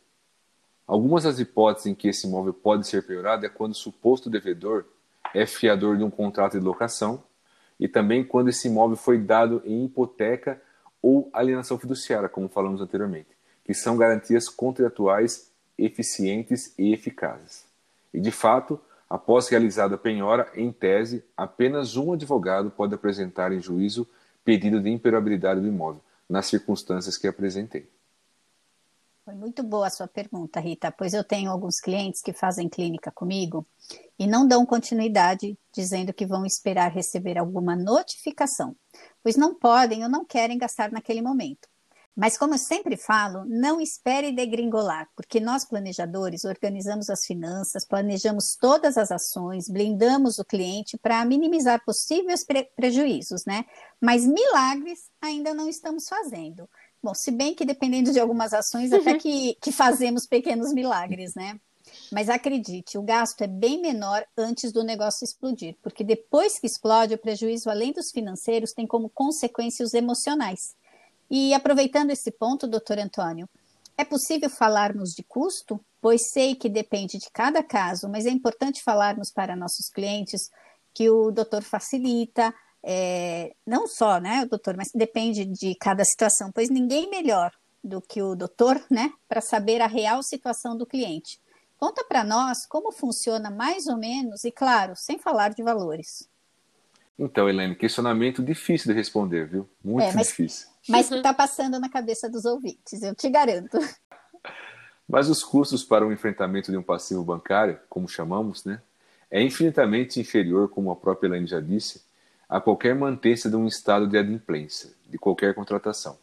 [0.88, 4.86] Algumas das hipóteses em que esse imóvel pode ser penhorado é quando o suposto devedor
[5.34, 7.22] é fiador de um contrato de locação
[7.78, 10.58] e também quando esse imóvel foi dado em hipoteca
[11.02, 13.28] ou alienação fiduciária, como falamos anteriormente,
[13.66, 17.66] que são garantias contratuais eficientes e eficazes.
[18.12, 23.60] E de fato, após realizada a penhora, em tese, apenas um advogado pode apresentar em
[23.60, 24.08] juízo
[24.42, 27.86] pedido de imperabilidade do imóvel, nas circunstâncias que apresentei.
[29.28, 33.12] Foi muito boa a sua pergunta, Rita, pois eu tenho alguns clientes que fazem clínica
[33.12, 33.66] comigo
[34.18, 38.74] e não dão continuidade dizendo que vão esperar receber alguma notificação,
[39.22, 41.68] pois não podem ou não querem gastar naquele momento.
[42.16, 48.56] Mas, como eu sempre falo, não espere degringolar, porque nós, planejadores, organizamos as finanças, planejamos
[48.58, 53.66] todas as ações, blindamos o cliente para minimizar possíveis pre prejuízos, né?
[54.00, 56.68] Mas milagres ainda não estamos fazendo.
[57.02, 61.58] Bom, se bem que dependendo de algumas ações, até que, que fazemos pequenos milagres, né?
[62.12, 67.14] Mas acredite, o gasto é bem menor antes do negócio explodir, porque depois que explode,
[67.14, 70.76] o prejuízo, além dos financeiros, tem como consequência os emocionais.
[71.30, 73.48] E aproveitando esse ponto, doutor Antônio,
[73.96, 75.80] é possível falarmos de custo?
[76.00, 80.50] Pois sei que depende de cada caso, mas é importante falarmos para nossos clientes
[80.94, 86.50] que o doutor facilita, é, não só, né, o doutor, mas depende de cada situação,
[86.52, 91.40] pois ninguém melhor do que o doutor, né, para saber a real situação do cliente.
[91.76, 96.28] Conta para nós como funciona mais ou menos e, claro, sem falar de valores.
[97.18, 99.68] Então, Helene, questionamento difícil de responder, viu?
[99.82, 100.68] Muito é, mas, difícil.
[100.88, 103.78] Mas que está passando na cabeça dos ouvintes, eu te garanto.
[105.08, 108.82] Mas os custos para o enfrentamento de um passivo bancário, como chamamos, né,
[109.30, 112.02] é infinitamente inferior, como a própria Helene já disse,
[112.48, 116.18] a qualquer mantença de um estado de adimplência, de qualquer contratação.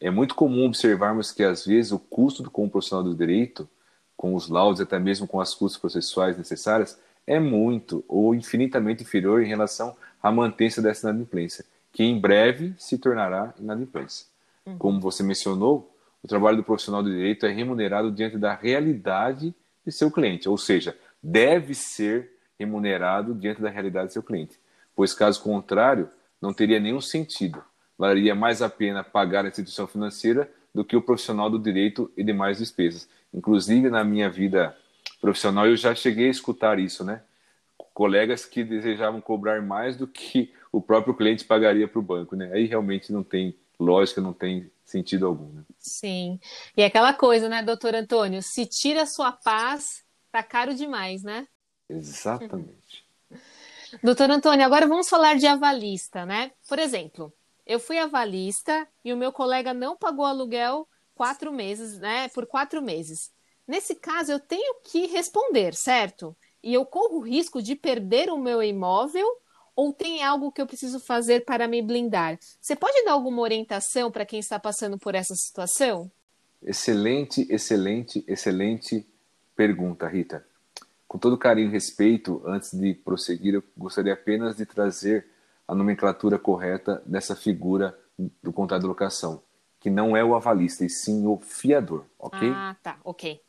[0.00, 3.68] É muito comum observarmos que, às vezes, o custo com o profissional do direito,
[4.16, 9.42] com os laudos, até mesmo com as custas processuais necessárias, é muito ou infinitamente inferior
[9.42, 14.26] em relação à mantença dessa inadimplência, que em breve se tornará inadimplência.
[14.66, 14.78] Uhum.
[14.78, 19.54] Como você mencionou, o trabalho do profissional do direito é remunerado diante da realidade
[19.84, 24.58] de seu cliente, ou seja, deve ser remunerado diante da realidade de seu cliente,
[24.94, 27.62] pois caso contrário, não teria nenhum sentido.
[27.98, 32.24] Valeria mais a pena pagar a instituição financeira do que o profissional do direito e
[32.24, 33.08] demais despesas.
[33.32, 34.76] Inclusive, na minha vida
[35.20, 37.22] profissional, eu já cheguei a escutar isso, né?
[37.76, 42.50] Colegas que desejavam cobrar mais do que o próprio cliente pagaria para o banco, né?
[42.52, 45.52] Aí realmente não tem lógica, não tem sentido algum.
[45.52, 45.62] Né?
[45.78, 46.40] Sim.
[46.76, 48.42] E é aquela coisa, né, doutor Antônio?
[48.42, 51.46] Se tira a sua paz, tá caro demais, né?
[51.88, 53.03] Exatamente.
[54.02, 56.52] Doutor Antônio, agora vamos falar de avalista, né?
[56.68, 57.32] Por exemplo,
[57.66, 62.28] eu fui avalista e o meu colega não pagou aluguel quatro meses, né?
[62.28, 63.32] Por quatro meses.
[63.66, 66.36] Nesse caso, eu tenho que responder, certo?
[66.62, 69.26] E eu corro o risco de perder o meu imóvel
[69.76, 72.38] ou tem algo que eu preciso fazer para me blindar?
[72.60, 76.10] Você pode dar alguma orientação para quem está passando por essa situação?
[76.62, 79.06] Excelente, excelente, excelente
[79.56, 80.46] pergunta, Rita.
[81.14, 85.24] Com todo carinho e respeito, antes de prosseguir, eu gostaria apenas de trazer
[85.68, 87.96] a nomenclatura correta dessa figura
[88.42, 89.40] do contrato de locação,
[89.78, 92.50] que não é o avalista, e sim o fiador, ok?
[92.52, 93.40] Ah, tá, ok.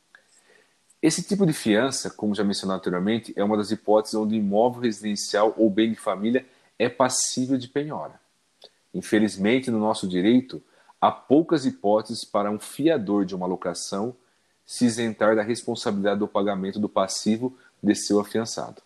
[1.01, 5.51] Esse tipo de fiança, como já mencionado anteriormente, é uma das hipóteses onde imóvel residencial
[5.57, 6.45] ou bem de família
[6.77, 8.19] é passível de penhora.
[8.93, 10.61] Infelizmente, no nosso direito,
[11.01, 14.15] há poucas hipóteses para um fiador de uma locação
[14.65, 18.81] se isentar da responsabilidade do pagamento do passivo de seu afiançado.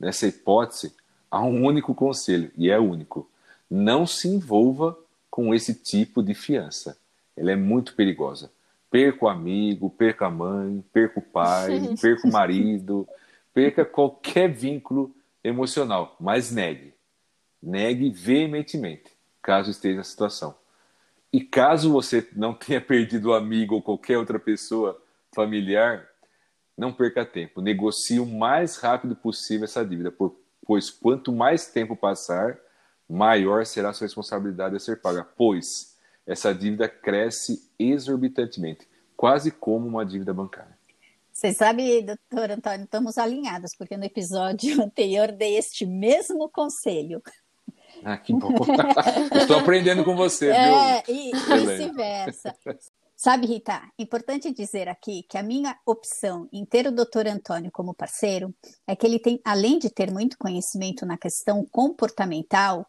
[0.00, 0.94] Nessa hipótese,
[1.30, 3.28] há um único conselho, e é único:
[3.70, 4.96] não se envolva
[5.30, 6.96] com esse tipo de fiança.
[7.36, 8.50] Ela é muito perigosa.
[8.90, 13.08] Perca o amigo, perca a mãe, perca o pai, perca o marido,
[13.54, 16.92] perca qualquer vínculo emocional, mas negue.
[17.62, 20.54] Negue veementemente, caso esteja na situação.
[21.32, 25.00] E caso você não tenha perdido o amigo ou qualquer outra pessoa
[25.34, 26.06] familiar,
[26.76, 27.60] não perca tempo.
[27.60, 30.12] Negocie o mais rápido possível essa dívida,
[30.66, 32.58] pois quanto mais tempo passar,
[33.08, 39.86] maior será a sua responsabilidade a ser paga, pois essa dívida cresce exorbitantemente, quase como
[39.86, 40.76] uma dívida bancária.
[41.32, 47.22] Você sabe, doutor Antônio, estamos alinhados, porque no episódio anterior dei este mesmo conselho.
[48.04, 48.50] Ah, que bom.
[49.34, 51.14] Estou aprendendo com você, é, viu?
[51.14, 52.54] E vice-versa.
[53.16, 57.94] Sabe, Rita, importante dizer aqui que a minha opção em ter o doutor Antônio como
[57.94, 58.52] parceiro
[58.84, 62.84] é que ele tem, além de ter muito conhecimento na questão comportamental,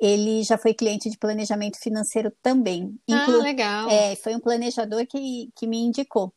[0.00, 2.92] ele já foi cliente de planejamento financeiro também.
[3.08, 3.88] Ah, Inclu ah, legal.
[3.88, 6.34] É, foi um planejador que, que me indicou.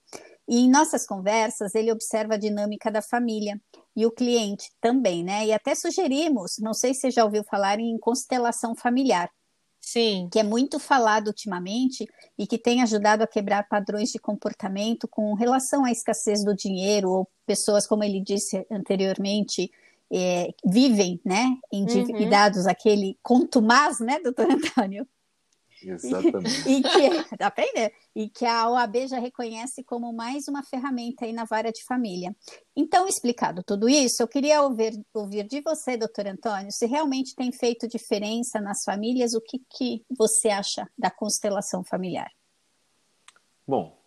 [0.47, 3.59] E em nossas conversas, ele observa a dinâmica da família
[3.95, 5.45] e o cliente também, né?
[5.45, 9.29] E até sugerimos, não sei se você já ouviu falar em constelação familiar.
[9.81, 10.29] Sim.
[10.31, 15.33] Que é muito falado ultimamente e que tem ajudado a quebrar padrões de comportamento com
[15.33, 19.71] relação à escassez do dinheiro ou pessoas, como ele disse anteriormente,
[20.13, 22.71] é, vivem, né, endividados, uhum.
[22.71, 25.07] aquele contumaz, né, doutor Antônio?
[25.87, 26.69] Exatamente.
[26.69, 27.53] E, que, tá?
[28.15, 32.35] E que a OAB já reconhece como mais uma ferramenta aí na vara de família.
[32.75, 37.51] Então, explicado tudo isso, eu queria ouvir, ouvir de você, doutor Antônio, se realmente tem
[37.51, 42.31] feito diferença nas famílias, o que, que você acha da constelação familiar?
[43.67, 43.97] Bom,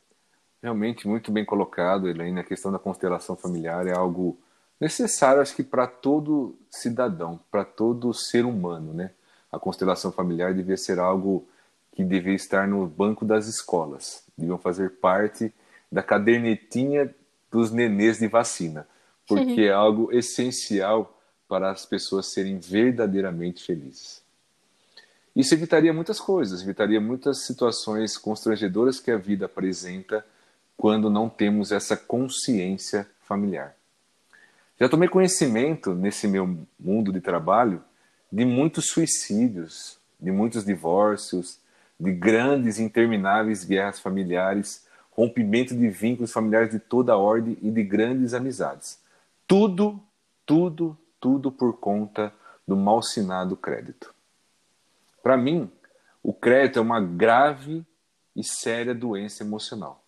[0.62, 4.38] realmente muito bem colocado, Elaine, a questão da constelação familiar é algo
[4.80, 9.12] necessário, acho que para todo cidadão, para todo ser humano, né?
[9.50, 11.46] A constelação familiar devia ser algo
[11.94, 15.54] que devia estar no banco das escolas, deviam fazer parte
[15.90, 17.14] da cadernetinha
[17.50, 18.86] dos nenês de vacina,
[19.28, 21.16] porque é algo essencial
[21.48, 24.22] para as pessoas serem verdadeiramente felizes.
[25.36, 30.26] Isso evitaria muitas coisas, evitaria muitas situações constrangedoras que a vida apresenta
[30.76, 33.76] quando não temos essa consciência familiar.
[34.80, 37.82] Já tomei conhecimento nesse meu mundo de trabalho
[38.32, 41.62] de muitos suicídios, de muitos divórcios,
[41.98, 47.70] de grandes e intermináveis guerras familiares, rompimento de vínculos familiares de toda a ordem e
[47.70, 48.98] de grandes amizades.
[49.46, 50.00] Tudo,
[50.44, 52.32] tudo, tudo por conta
[52.66, 54.14] do malsinado crédito.
[55.22, 55.70] Para mim,
[56.22, 57.84] o crédito é uma grave
[58.34, 60.02] e séria doença emocional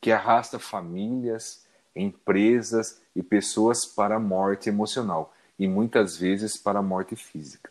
[0.00, 6.82] que arrasta famílias, empresas e pessoas para a morte emocional e muitas vezes para a
[6.82, 7.70] morte física.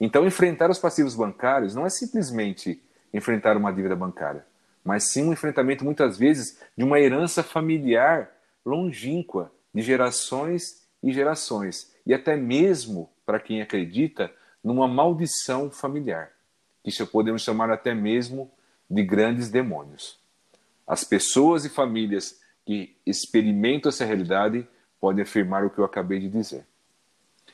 [0.00, 2.82] Então, enfrentar os passivos bancários não é simplesmente
[3.12, 4.44] enfrentar uma dívida bancária,
[4.84, 8.30] mas sim um enfrentamento, muitas vezes, de uma herança familiar
[8.64, 14.30] longínqua, de gerações e gerações, e até mesmo, para quem acredita,
[14.62, 16.30] numa maldição familiar,
[16.82, 18.50] que podemos chamar até mesmo
[18.90, 20.18] de grandes demônios.
[20.86, 24.66] As pessoas e famílias que experimentam essa realidade
[25.00, 26.66] podem afirmar o que eu acabei de dizer.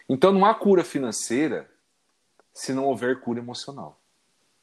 [0.08, 1.68] Então não há cura financeira
[2.52, 3.98] se não houver cura emocional.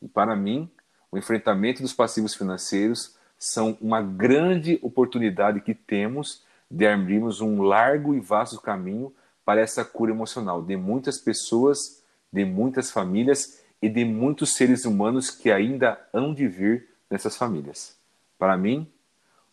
[0.01, 0.69] E para mim,
[1.11, 8.13] o enfrentamento dos passivos financeiros são uma grande oportunidade que temos de abrirmos um largo
[8.13, 14.05] e vasto caminho para essa cura emocional de muitas pessoas, de muitas famílias e de
[14.05, 17.97] muitos seres humanos que ainda hão de vir nessas famílias.
[18.37, 18.87] Para mim,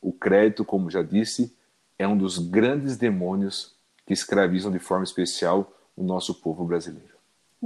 [0.03, 1.57] o crédito, como já disse,
[1.99, 7.16] é um dos grandes demônios que escravizam de forma especial o nosso povo brasileiro.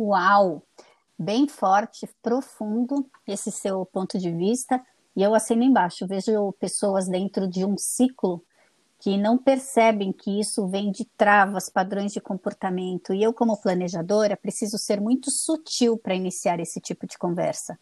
[0.03, 0.62] Uau!
[1.18, 4.82] Bem forte, profundo esse seu ponto de vista.
[5.14, 8.42] E eu assino embaixo, vejo pessoas dentro de um ciclo
[8.98, 13.12] que não percebem que isso vem de travas, padrões de comportamento.
[13.12, 17.78] E eu, como planejadora, preciso ser muito sutil para iniciar esse tipo de conversa.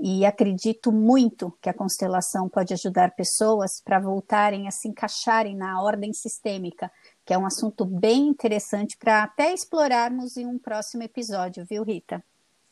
[0.00, 5.82] E acredito muito que a constelação pode ajudar pessoas para voltarem a se encaixarem na
[5.82, 6.90] ordem sistêmica,
[7.28, 12.24] que é um assunto bem interessante para até explorarmos em um próximo episódio, viu, Rita?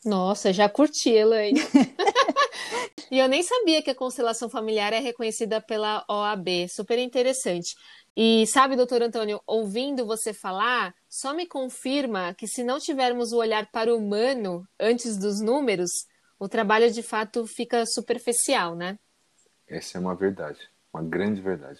[0.03, 1.59] Nossa, já curti, Elaine.
[3.11, 6.67] e eu nem sabia que a constelação familiar é reconhecida pela OAB.
[6.69, 7.75] Super interessante.
[8.15, 13.37] E sabe, doutor Antônio, ouvindo você falar, só me confirma que se não tivermos o
[13.37, 15.91] olhar para o humano antes dos números,
[16.39, 18.97] o trabalho de fato fica superficial, né?
[19.67, 21.79] Essa é uma verdade, uma grande verdade.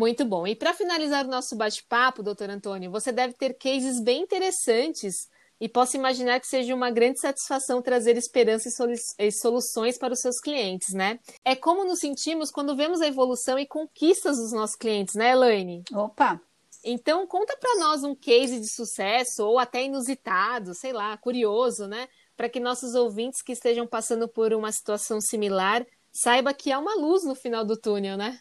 [0.00, 0.46] Muito bom.
[0.46, 5.28] E para finalizar o nosso bate-papo, doutor Antônio, você deve ter cases bem interessantes
[5.60, 8.70] e posso imaginar que seja uma grande satisfação trazer esperança
[9.18, 11.20] e soluções para os seus clientes, né?
[11.44, 15.82] É como nos sentimos quando vemos a evolução e conquistas dos nossos clientes, né, Elaine?
[15.92, 16.40] Opa!
[16.82, 22.08] Então, conta para nós um case de sucesso ou até inusitado, sei lá, curioso, né?
[22.38, 26.94] Para que nossos ouvintes que estejam passando por uma situação similar saiba que há uma
[26.94, 28.40] luz no final do túnel, né?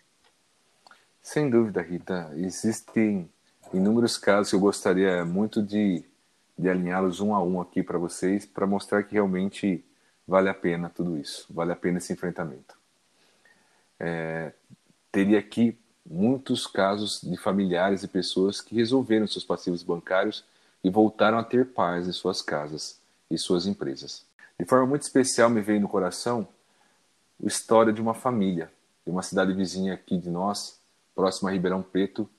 [1.32, 2.32] Sem dúvida, Rita.
[2.38, 3.30] Existem
[3.72, 6.04] inúmeros casos que eu gostaria muito de,
[6.58, 9.86] de alinhá-los um a um aqui para vocês, para mostrar que realmente
[10.28, 12.76] vale a pena tudo isso, vale a pena esse enfrentamento.
[14.00, 14.54] É,
[15.12, 20.44] teria aqui muitos casos de familiares e pessoas que resolveram seus passivos bancários
[20.84, 23.00] e voltaram a ter paz em suas casas
[23.30, 24.26] e suas empresas.
[24.60, 26.48] De forma muito especial me veio no coração
[27.40, 28.72] a história de uma família,
[29.06, 30.79] de uma cidade vizinha aqui de nós,
[31.20, 32.30] próximo a Ribeirão Preto,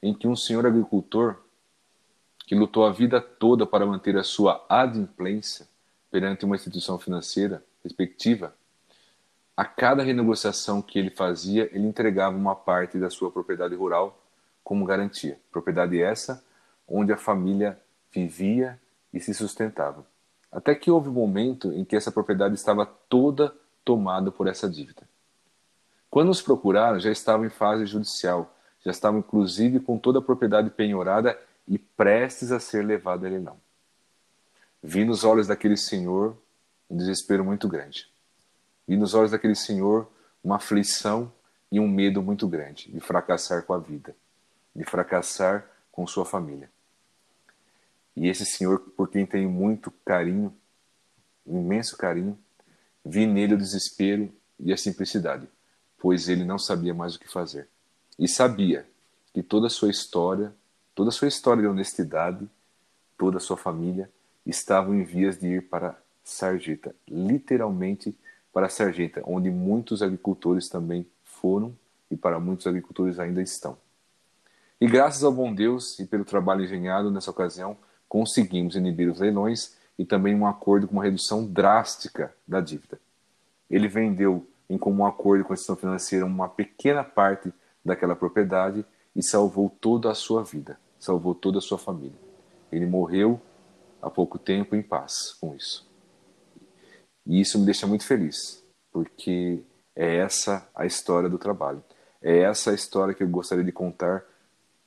[0.00, 1.38] em que um senhor agricultor,
[2.46, 5.66] que lutou a vida toda para manter a sua adimplência
[6.08, 8.54] perante uma instituição financeira respectiva,
[9.56, 14.22] a cada renegociação que ele fazia, ele entregava uma parte da sua propriedade rural
[14.62, 15.40] como garantia.
[15.50, 16.44] Propriedade essa
[16.86, 17.76] onde a família
[18.12, 18.80] vivia
[19.12, 20.06] e se sustentava.
[20.52, 23.52] Até que houve um momento em que essa propriedade estava toda
[23.84, 25.07] tomada por essa dívida.
[26.10, 28.54] Quando nos procuraram, já estavam em fase judicial,
[28.84, 33.60] já estavam inclusive com toda a propriedade penhorada e prestes a ser levada a leilão.
[34.82, 36.36] Vi nos olhos daquele senhor
[36.88, 38.08] um desespero muito grande.
[38.86, 40.10] Vi nos olhos daquele senhor
[40.42, 41.30] uma aflição
[41.70, 44.16] e um medo muito grande de fracassar com a vida,
[44.74, 46.70] de fracassar com sua família.
[48.16, 50.56] E esse senhor, por quem tenho muito carinho,
[51.46, 52.38] um imenso carinho,
[53.04, 55.46] vi nele o desespero e a simplicidade
[55.98, 57.68] pois ele não sabia mais o que fazer.
[58.18, 58.86] E sabia
[59.32, 60.52] que toda a sua história,
[60.94, 62.48] toda a sua história de honestidade,
[63.16, 64.10] toda a sua família
[64.46, 68.16] estavam em vias de ir para Sarjeta, literalmente
[68.52, 71.76] para Sarjeta, onde muitos agricultores também foram
[72.10, 73.76] e para muitos agricultores ainda estão.
[74.80, 77.76] E graças ao bom Deus e pelo trabalho engenhado nessa ocasião,
[78.08, 83.00] conseguimos inibir os leilões e também um acordo com uma redução drástica da dívida.
[83.68, 87.52] Ele vendeu em comum acordo com a instituição financeira uma pequena parte
[87.84, 92.18] daquela propriedade e salvou toda a sua vida, salvou toda a sua família.
[92.70, 93.40] Ele morreu
[94.02, 95.88] há pouco tempo em paz com isso.
[97.26, 99.62] E isso me deixa muito feliz, porque
[99.94, 101.82] é essa a história do trabalho.
[102.22, 104.24] É essa a história que eu gostaria de contar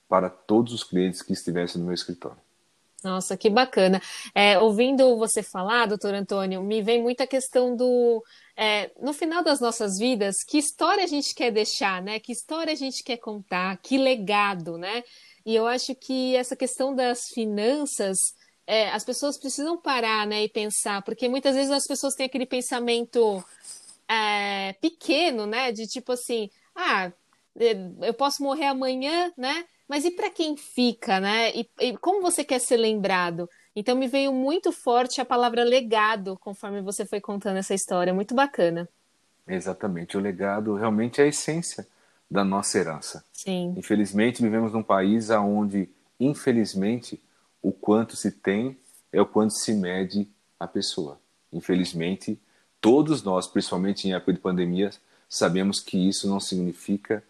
[0.08, 2.38] para todos os clientes que estivessem no meu escritório.
[3.04, 3.99] Nossa, que bacana.
[4.34, 8.24] É, ouvindo você falar, doutor Antônio, me vem muita questão do.
[8.56, 12.20] É, no final das nossas vidas, que história a gente quer deixar, né?
[12.20, 15.04] Que história a gente quer contar, que legado, né?
[15.43, 18.18] E eu acho que essa questão das finanças,
[18.68, 22.45] é, as pessoas precisam parar, né, e pensar, porque muitas vezes as pessoas têm aquele
[22.45, 23.43] pensamento
[24.08, 25.72] é, pequeno, né?
[25.72, 27.12] De tipo assim, ah,
[27.60, 27.74] é,
[28.08, 29.66] eu posso morrer amanhã, né?
[29.92, 31.52] Mas e para quem fica, né?
[31.54, 33.50] E, e, como você quer ser lembrado?
[33.76, 38.34] Então me veio muito forte a palavra legado, conforme você foi contando essa história, muito
[38.34, 38.88] bacana.
[39.46, 41.86] Exatamente, o legado realmente é a essência
[42.30, 43.26] da nossa herança.
[43.34, 43.74] Sim.
[43.76, 47.22] Infelizmente vivemos num país onde, infelizmente,
[47.62, 48.78] o quanto se tem
[49.12, 50.26] é o quanto se mede
[50.58, 51.20] a pessoa.
[51.52, 52.39] Infelizmente,
[52.80, 54.92] todos nós, principalmente em época de pandemia,
[55.28, 57.22] sabemos que isso não significa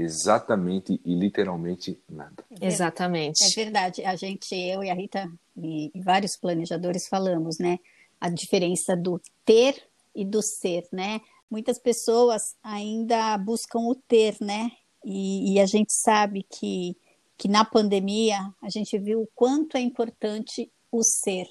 [0.00, 2.44] exatamente e literalmente nada.
[2.60, 3.44] Exatamente.
[3.44, 4.04] É verdade.
[4.04, 7.78] A gente, eu e a Rita e, vários planejadores falamos, né?
[8.20, 9.82] A diferença do ter
[10.14, 11.20] e do ser, né?
[11.50, 14.70] Muitas pessoas ainda buscam o ter, né?
[15.04, 16.96] E, e a gente sabe que,
[17.36, 21.46] que na pandemia a gente viu o quanto é importante o ser.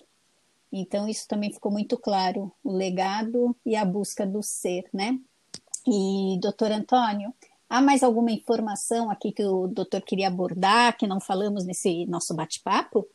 [0.71, 5.19] Então, isso também ficou muito claro, o legado e a busca do ser, né?
[5.87, 7.33] E, doutor Antônio,
[7.69, 12.33] Há mais alguma informação aqui que o doutor queria abordar, que não falamos nesse nosso
[12.33, 13.07] bate-papo?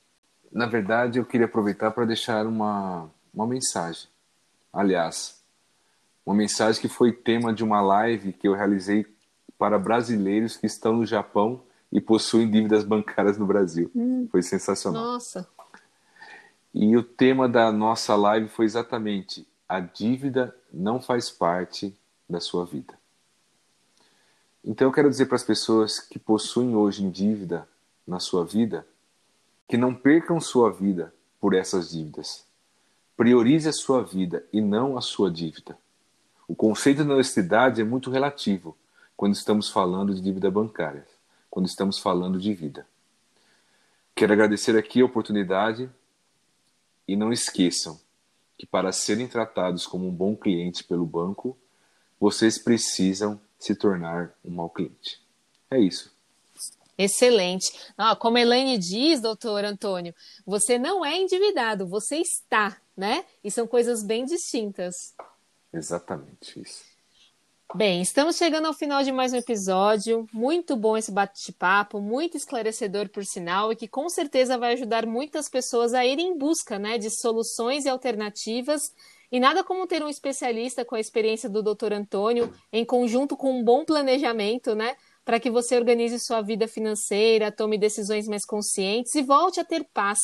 [0.52, 4.08] Na verdade, eu queria aproveitar para deixar uma, uma mensagem.
[4.72, 5.42] Aliás,
[6.24, 9.04] uma mensagem que foi tema de uma live que eu realizei
[9.58, 13.90] para brasileiros que estão no Japão e possuem dívidas bancárias no Brasil.
[13.94, 14.28] Hum.
[14.30, 15.02] Foi sensacional.
[15.02, 15.48] Nossa.
[16.72, 21.96] E o tema da nossa live foi exatamente: a dívida não faz parte
[22.28, 22.94] da sua vida.
[24.64, 27.68] Então eu quero dizer para as pessoas que possuem hoje dívida
[28.06, 28.86] na sua vida
[29.68, 32.46] que não percam sua vida por essas dívidas.
[33.16, 35.76] Priorize a sua vida e não a sua dívida.
[36.48, 38.76] O conceito de honestidade é muito relativo
[39.16, 41.06] quando estamos falando de dívida bancária,
[41.50, 42.86] quando estamos falando de vida.
[44.14, 45.90] Quero agradecer aqui a oportunidade
[47.06, 47.98] e não esqueçam
[48.56, 51.56] que para serem tratados como um bom cliente pelo banco,
[52.18, 55.18] vocês precisam se tornar um mau cliente.
[55.70, 56.12] É isso.
[56.98, 57.72] Excelente.
[57.96, 60.14] Ah, como a Elaine diz, doutor Antônio,
[60.46, 63.24] você não é endividado, você está, né?
[63.42, 64.94] E são coisas bem distintas.
[65.72, 66.84] Exatamente isso.
[67.74, 70.28] Bem, estamos chegando ao final de mais um episódio.
[70.32, 75.48] Muito bom esse bate-papo, muito esclarecedor por sinal, e que com certeza vai ajudar muitas
[75.48, 78.82] pessoas a irem em busca né, de soluções e alternativas.
[79.30, 81.92] E nada como ter um especialista com a experiência do Dr.
[81.92, 84.94] Antônio, em conjunto com um bom planejamento, né?
[85.24, 89.86] Para que você organize sua vida financeira, tome decisões mais conscientes e volte a ter
[89.92, 90.18] paz,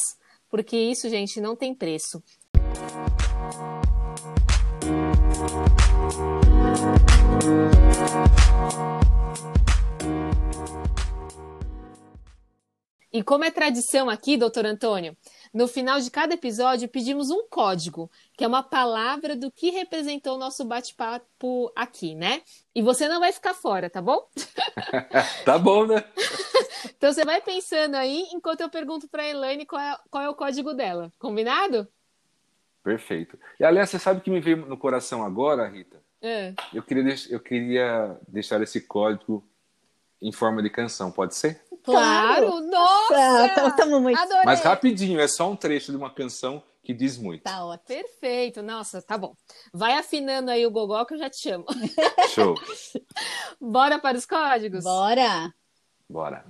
[0.49, 2.23] porque isso, gente, não tem preço.
[13.13, 15.17] E como é tradição aqui, doutor Antônio,
[15.53, 20.37] no final de cada episódio pedimos um código, que é uma palavra do que representou
[20.37, 22.43] o nosso bate-papo aqui, né?
[22.75, 24.29] E você não vai ficar fora, tá bom?
[25.45, 26.05] tá bom, né?
[26.97, 30.29] então você vai pensando aí enquanto eu pergunto para a Elaine qual é, qual é
[30.29, 31.13] o código dela.
[31.19, 31.89] Combinado?
[32.83, 33.39] Perfeito.
[33.59, 36.01] E aliás, você sabe que me veio no coração agora, Rita?
[36.23, 36.55] É.
[36.73, 39.47] Eu, queria, eu queria deixar esse código
[40.21, 41.63] em forma de canção, pode ser?
[41.83, 42.61] Claro!
[42.61, 43.69] Nossa!
[43.69, 44.19] Estamos muito...
[44.19, 44.45] Adorei.
[44.45, 47.43] Mas rapidinho, é só um trecho de uma canção que diz muito.
[47.43, 47.87] Tá ótimo.
[47.87, 48.63] Perfeito.
[48.63, 49.35] Nossa, tá bom.
[49.73, 51.65] Vai afinando aí o gogó que eu já te chamo.
[52.35, 52.55] Show.
[53.61, 54.85] Bora para os códigos?
[54.85, 55.53] Bora.
[56.09, 56.45] Bora.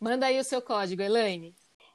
[0.00, 1.54] Manda aí o seu código, Elaine.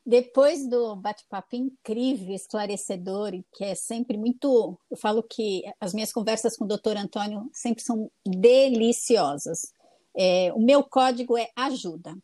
[0.09, 4.75] Depois do bate-papo incrível, esclarecedor, que é sempre muito.
[4.89, 9.71] Eu falo que as minhas conversas com o doutor Antônio sempre são deliciosas.
[10.17, 12.17] É, o meu código é ajuda.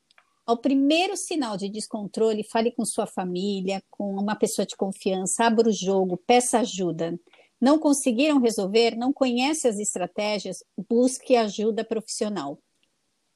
[0.47, 5.69] Ao primeiro sinal de descontrole, fale com sua família, com uma pessoa de confiança, abra
[5.69, 7.19] o jogo, peça ajuda.
[7.61, 12.57] Não conseguiram resolver, não conhece as estratégias, busque ajuda profissional.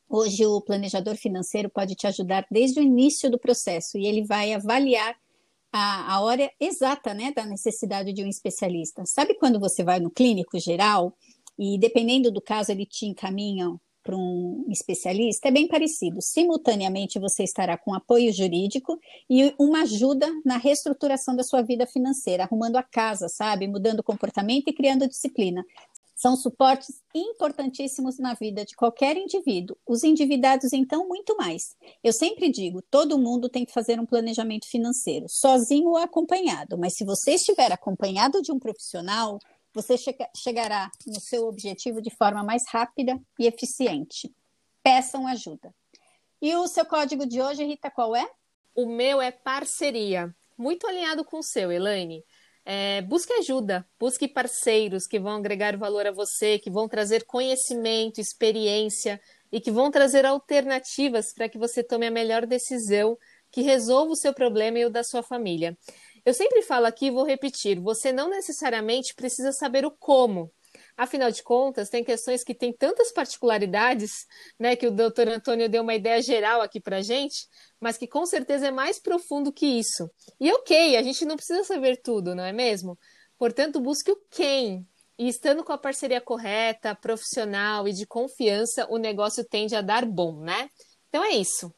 [0.10, 4.53] Hoje, o planejador financeiro pode te ajudar desde o início do processo e ele vai
[4.53, 5.16] avaliar
[5.72, 9.05] a, a hora exata né, da necessidade de um especialista.
[9.05, 11.16] Sabe quando você vai no clínico geral
[11.60, 15.47] e, dependendo do caso, ele te encaminha para um especialista?
[15.47, 16.20] É bem parecido.
[16.24, 18.99] Simultaneamente, você estará com apoio jurídico
[19.30, 23.68] e uma ajuda na reestruturação da sua vida financeira, arrumando a casa, sabe?
[23.68, 25.64] Mudando o comportamento e criando disciplina
[26.20, 29.78] são suportes importantíssimos na vida de qualquer indivíduo.
[29.88, 31.78] Os endividados, então, muito mais.
[32.03, 36.78] Eu sempre digo: todo mundo tem que fazer um planejamento financeiro, sozinho ou acompanhado.
[36.78, 39.39] Mas se você estiver acompanhado de um profissional,
[39.74, 44.30] você che chegará no seu objetivo de forma mais rápida e eficiente.
[44.84, 45.74] Peçam ajuda.
[46.41, 48.30] E o seu código de hoje, Rita, qual é?
[48.76, 50.36] O meu é parceria.
[50.57, 52.26] Muito alinhado com o seu, Elaine.
[52.72, 58.22] É, busque ajuda, busque parceiros que vão agregar valor a você, que vão trazer conhecimento,
[58.22, 59.20] experiência
[59.51, 63.17] e que vão trazer alternativas para que você tome a melhor decisão
[63.49, 65.76] que resolva o seu problema e o da sua família.
[66.24, 70.51] Eu sempre falo aqui e vou repetir: você não necessariamente precisa saber o como,
[71.00, 74.28] Afinal de contas, tem questões que têm tantas particularidades,
[74.60, 77.47] né, que o doutor Antônio deu uma ideia geral aqui para gente,
[77.80, 80.12] mas que com certeza é mais profundo que isso.
[80.38, 83.00] E ok, a gente não precisa saber tudo, não é mesmo?
[83.38, 84.86] Portanto, busque o quem.
[85.18, 90.06] E estando com a parceria correta, profissional e de confiança, o negócio tende a dar
[90.06, 90.70] bom, né?
[91.08, 91.74] Então é isso.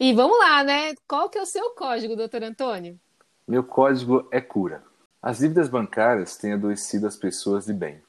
[0.00, 0.94] E vamos lá, né?
[1.06, 2.98] Qual que é o seu código, doutor Antônio?
[3.46, 4.82] Meu código é cura.
[5.20, 8.07] As dívidas bancárias têm adoecido as pessoas de bem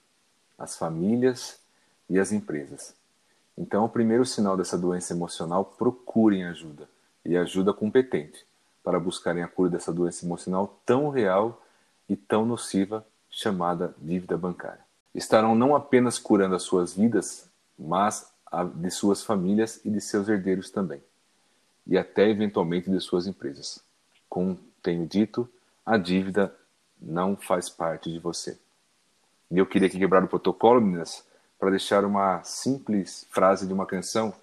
[0.59, 1.59] as famílias
[2.09, 2.93] e as empresas.
[3.57, 6.87] Então, o primeiro sinal dessa doença emocional, procurem ajuda
[7.25, 8.45] e ajuda competente
[8.83, 11.61] para buscarem a cura dessa doença emocional tão real
[12.07, 14.83] e tão nociva chamada dívida bancária.
[15.13, 20.27] Estarão não apenas curando as suas vidas, mas a de suas famílias e de seus
[20.27, 21.03] herdeiros também,
[21.85, 23.83] e até eventualmente de suas empresas.
[24.27, 25.47] Como tenho dito,
[25.85, 26.55] a dívida
[26.99, 28.57] não faz parte de você.
[29.51, 31.25] E eu queria aqui quebrar o protocolo, meninas,
[31.57, 34.33] para deixar uma simples frase de uma canção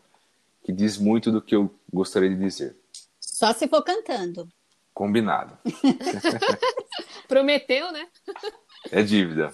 [0.64, 2.76] que diz muito do que eu gostaria de dizer.
[3.20, 4.48] Só se for cantando.
[4.92, 5.56] Combinado.
[7.28, 8.08] Prometeu, né?
[8.90, 9.52] É dívida.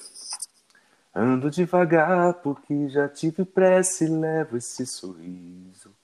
[1.14, 5.94] Ando devagar porque já tive pressa e levo esse sorriso,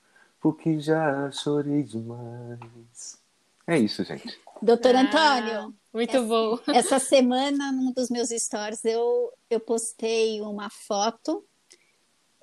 [0.41, 3.19] porque já chorei demais.
[3.67, 4.39] É isso, gente.
[4.63, 5.75] Doutor ah, Antônio.
[5.93, 6.59] Muito essa, bom.
[6.73, 11.45] Essa semana, num dos meus stories, eu, eu postei uma foto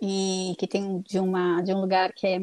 [0.02, 2.42] e que tem de, uma, de um lugar que, é,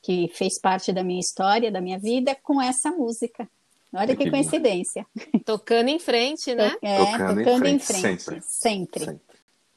[0.00, 3.48] que fez parte da minha história, da minha vida, com essa música.
[3.92, 5.06] Olha que, que coincidência.
[5.44, 6.74] Tocando em frente, né?
[6.80, 7.98] É, tocando, tocando em frente.
[7.98, 8.22] Em frente.
[8.22, 8.42] Sempre.
[8.42, 9.04] sempre.
[9.04, 9.20] sempre.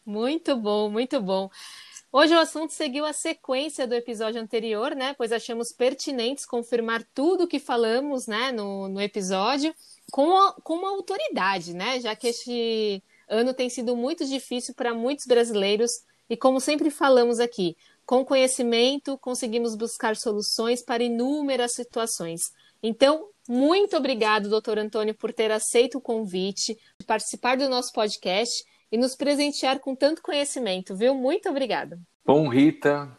[0.06, 1.50] Muito bom, muito bom.
[2.18, 5.14] Hoje o assunto seguiu a sequência do episódio anterior, né?
[5.18, 9.76] Pois achamos pertinentes confirmar tudo o que falamos, né, no, no episódio,
[10.10, 12.00] com, a, com uma autoridade, né?
[12.00, 15.92] Já que este ano tem sido muito difícil para muitos brasileiros
[16.30, 22.44] e, como sempre falamos aqui, com conhecimento conseguimos buscar soluções para inúmeras situações.
[22.82, 28.64] Então, muito obrigado, doutor Antônio, por ter aceito o convite, de participar do nosso podcast
[28.92, 31.16] e nos presentear com tanto conhecimento, viu?
[31.16, 32.00] Muito obrigada.
[32.26, 33.10] Bom, Rita,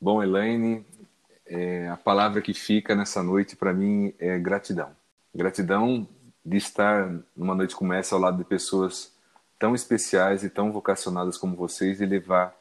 [0.00, 0.84] bom, Elaine,
[1.46, 4.90] é, a palavra que fica nessa noite para mim é gratidão.
[5.34, 6.06] Gratidão
[6.44, 9.12] de estar numa noite como essa ao lado de pessoas
[9.58, 12.56] tão especiais e tão vocacionadas como vocês e levar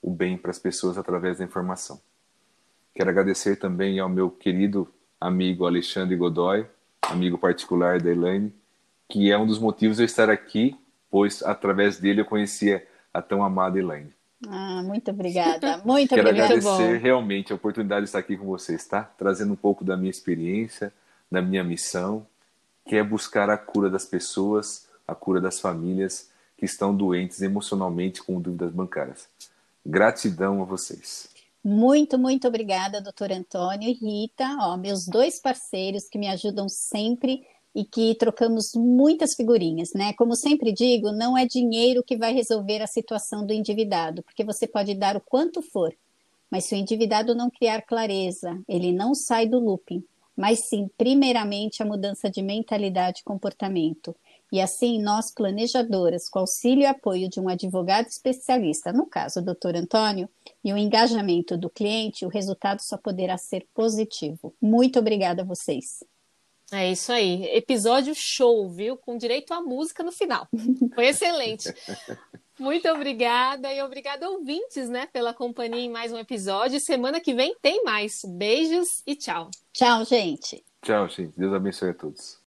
[0.00, 2.00] o bem para as pessoas através da informação.
[2.94, 6.66] Quero agradecer também ao meu querido amigo Alexandre Godoy,
[7.02, 8.54] amigo particular da Elaine,
[9.08, 10.76] que é um dos motivos de eu estar aqui
[11.12, 14.10] pois através dele eu conhecia a tão amada Elaine.
[14.48, 16.54] Ah, muito obrigada, muito Quero obrigada.
[16.54, 19.02] agradecer realmente a oportunidade de estar aqui com vocês, tá?
[19.18, 20.90] Trazendo um pouco da minha experiência,
[21.30, 22.26] da minha missão,
[22.86, 28.22] que é buscar a cura das pessoas, a cura das famílias que estão doentes emocionalmente
[28.22, 29.28] com dúvidas bancárias.
[29.84, 31.28] Gratidão a vocês.
[31.62, 37.46] Muito, muito obrigada, doutor Antônio e Rita, ó, meus dois parceiros que me ajudam sempre
[37.74, 40.12] e que trocamos muitas figurinhas, né?
[40.14, 44.66] Como sempre digo, não é dinheiro que vai resolver a situação do endividado, porque você
[44.66, 45.94] pode dar o quanto for,
[46.50, 50.04] mas se o endividado não criar clareza, ele não sai do looping,
[50.36, 54.14] mas sim, primeiramente, a mudança de mentalidade e comportamento.
[54.50, 59.42] E assim, nós, planejadoras, com auxílio e apoio de um advogado especialista, no caso, o
[59.42, 60.28] doutor Antônio,
[60.62, 64.54] e o engajamento do cliente, o resultado só poderá ser positivo.
[64.60, 66.04] Muito obrigada a vocês.
[66.72, 67.44] É isso aí.
[67.54, 68.96] Episódio show, viu?
[68.96, 70.48] Com direito à música no final.
[70.94, 71.68] Foi excelente.
[72.58, 76.80] Muito obrigada e obrigada ouvintes, né, pela companhia em mais um episódio.
[76.80, 78.20] Semana que vem tem mais.
[78.24, 79.50] Beijos e tchau.
[79.72, 80.64] Tchau, gente.
[80.82, 81.38] Tchau, gente.
[81.38, 82.40] Deus abençoe a todos.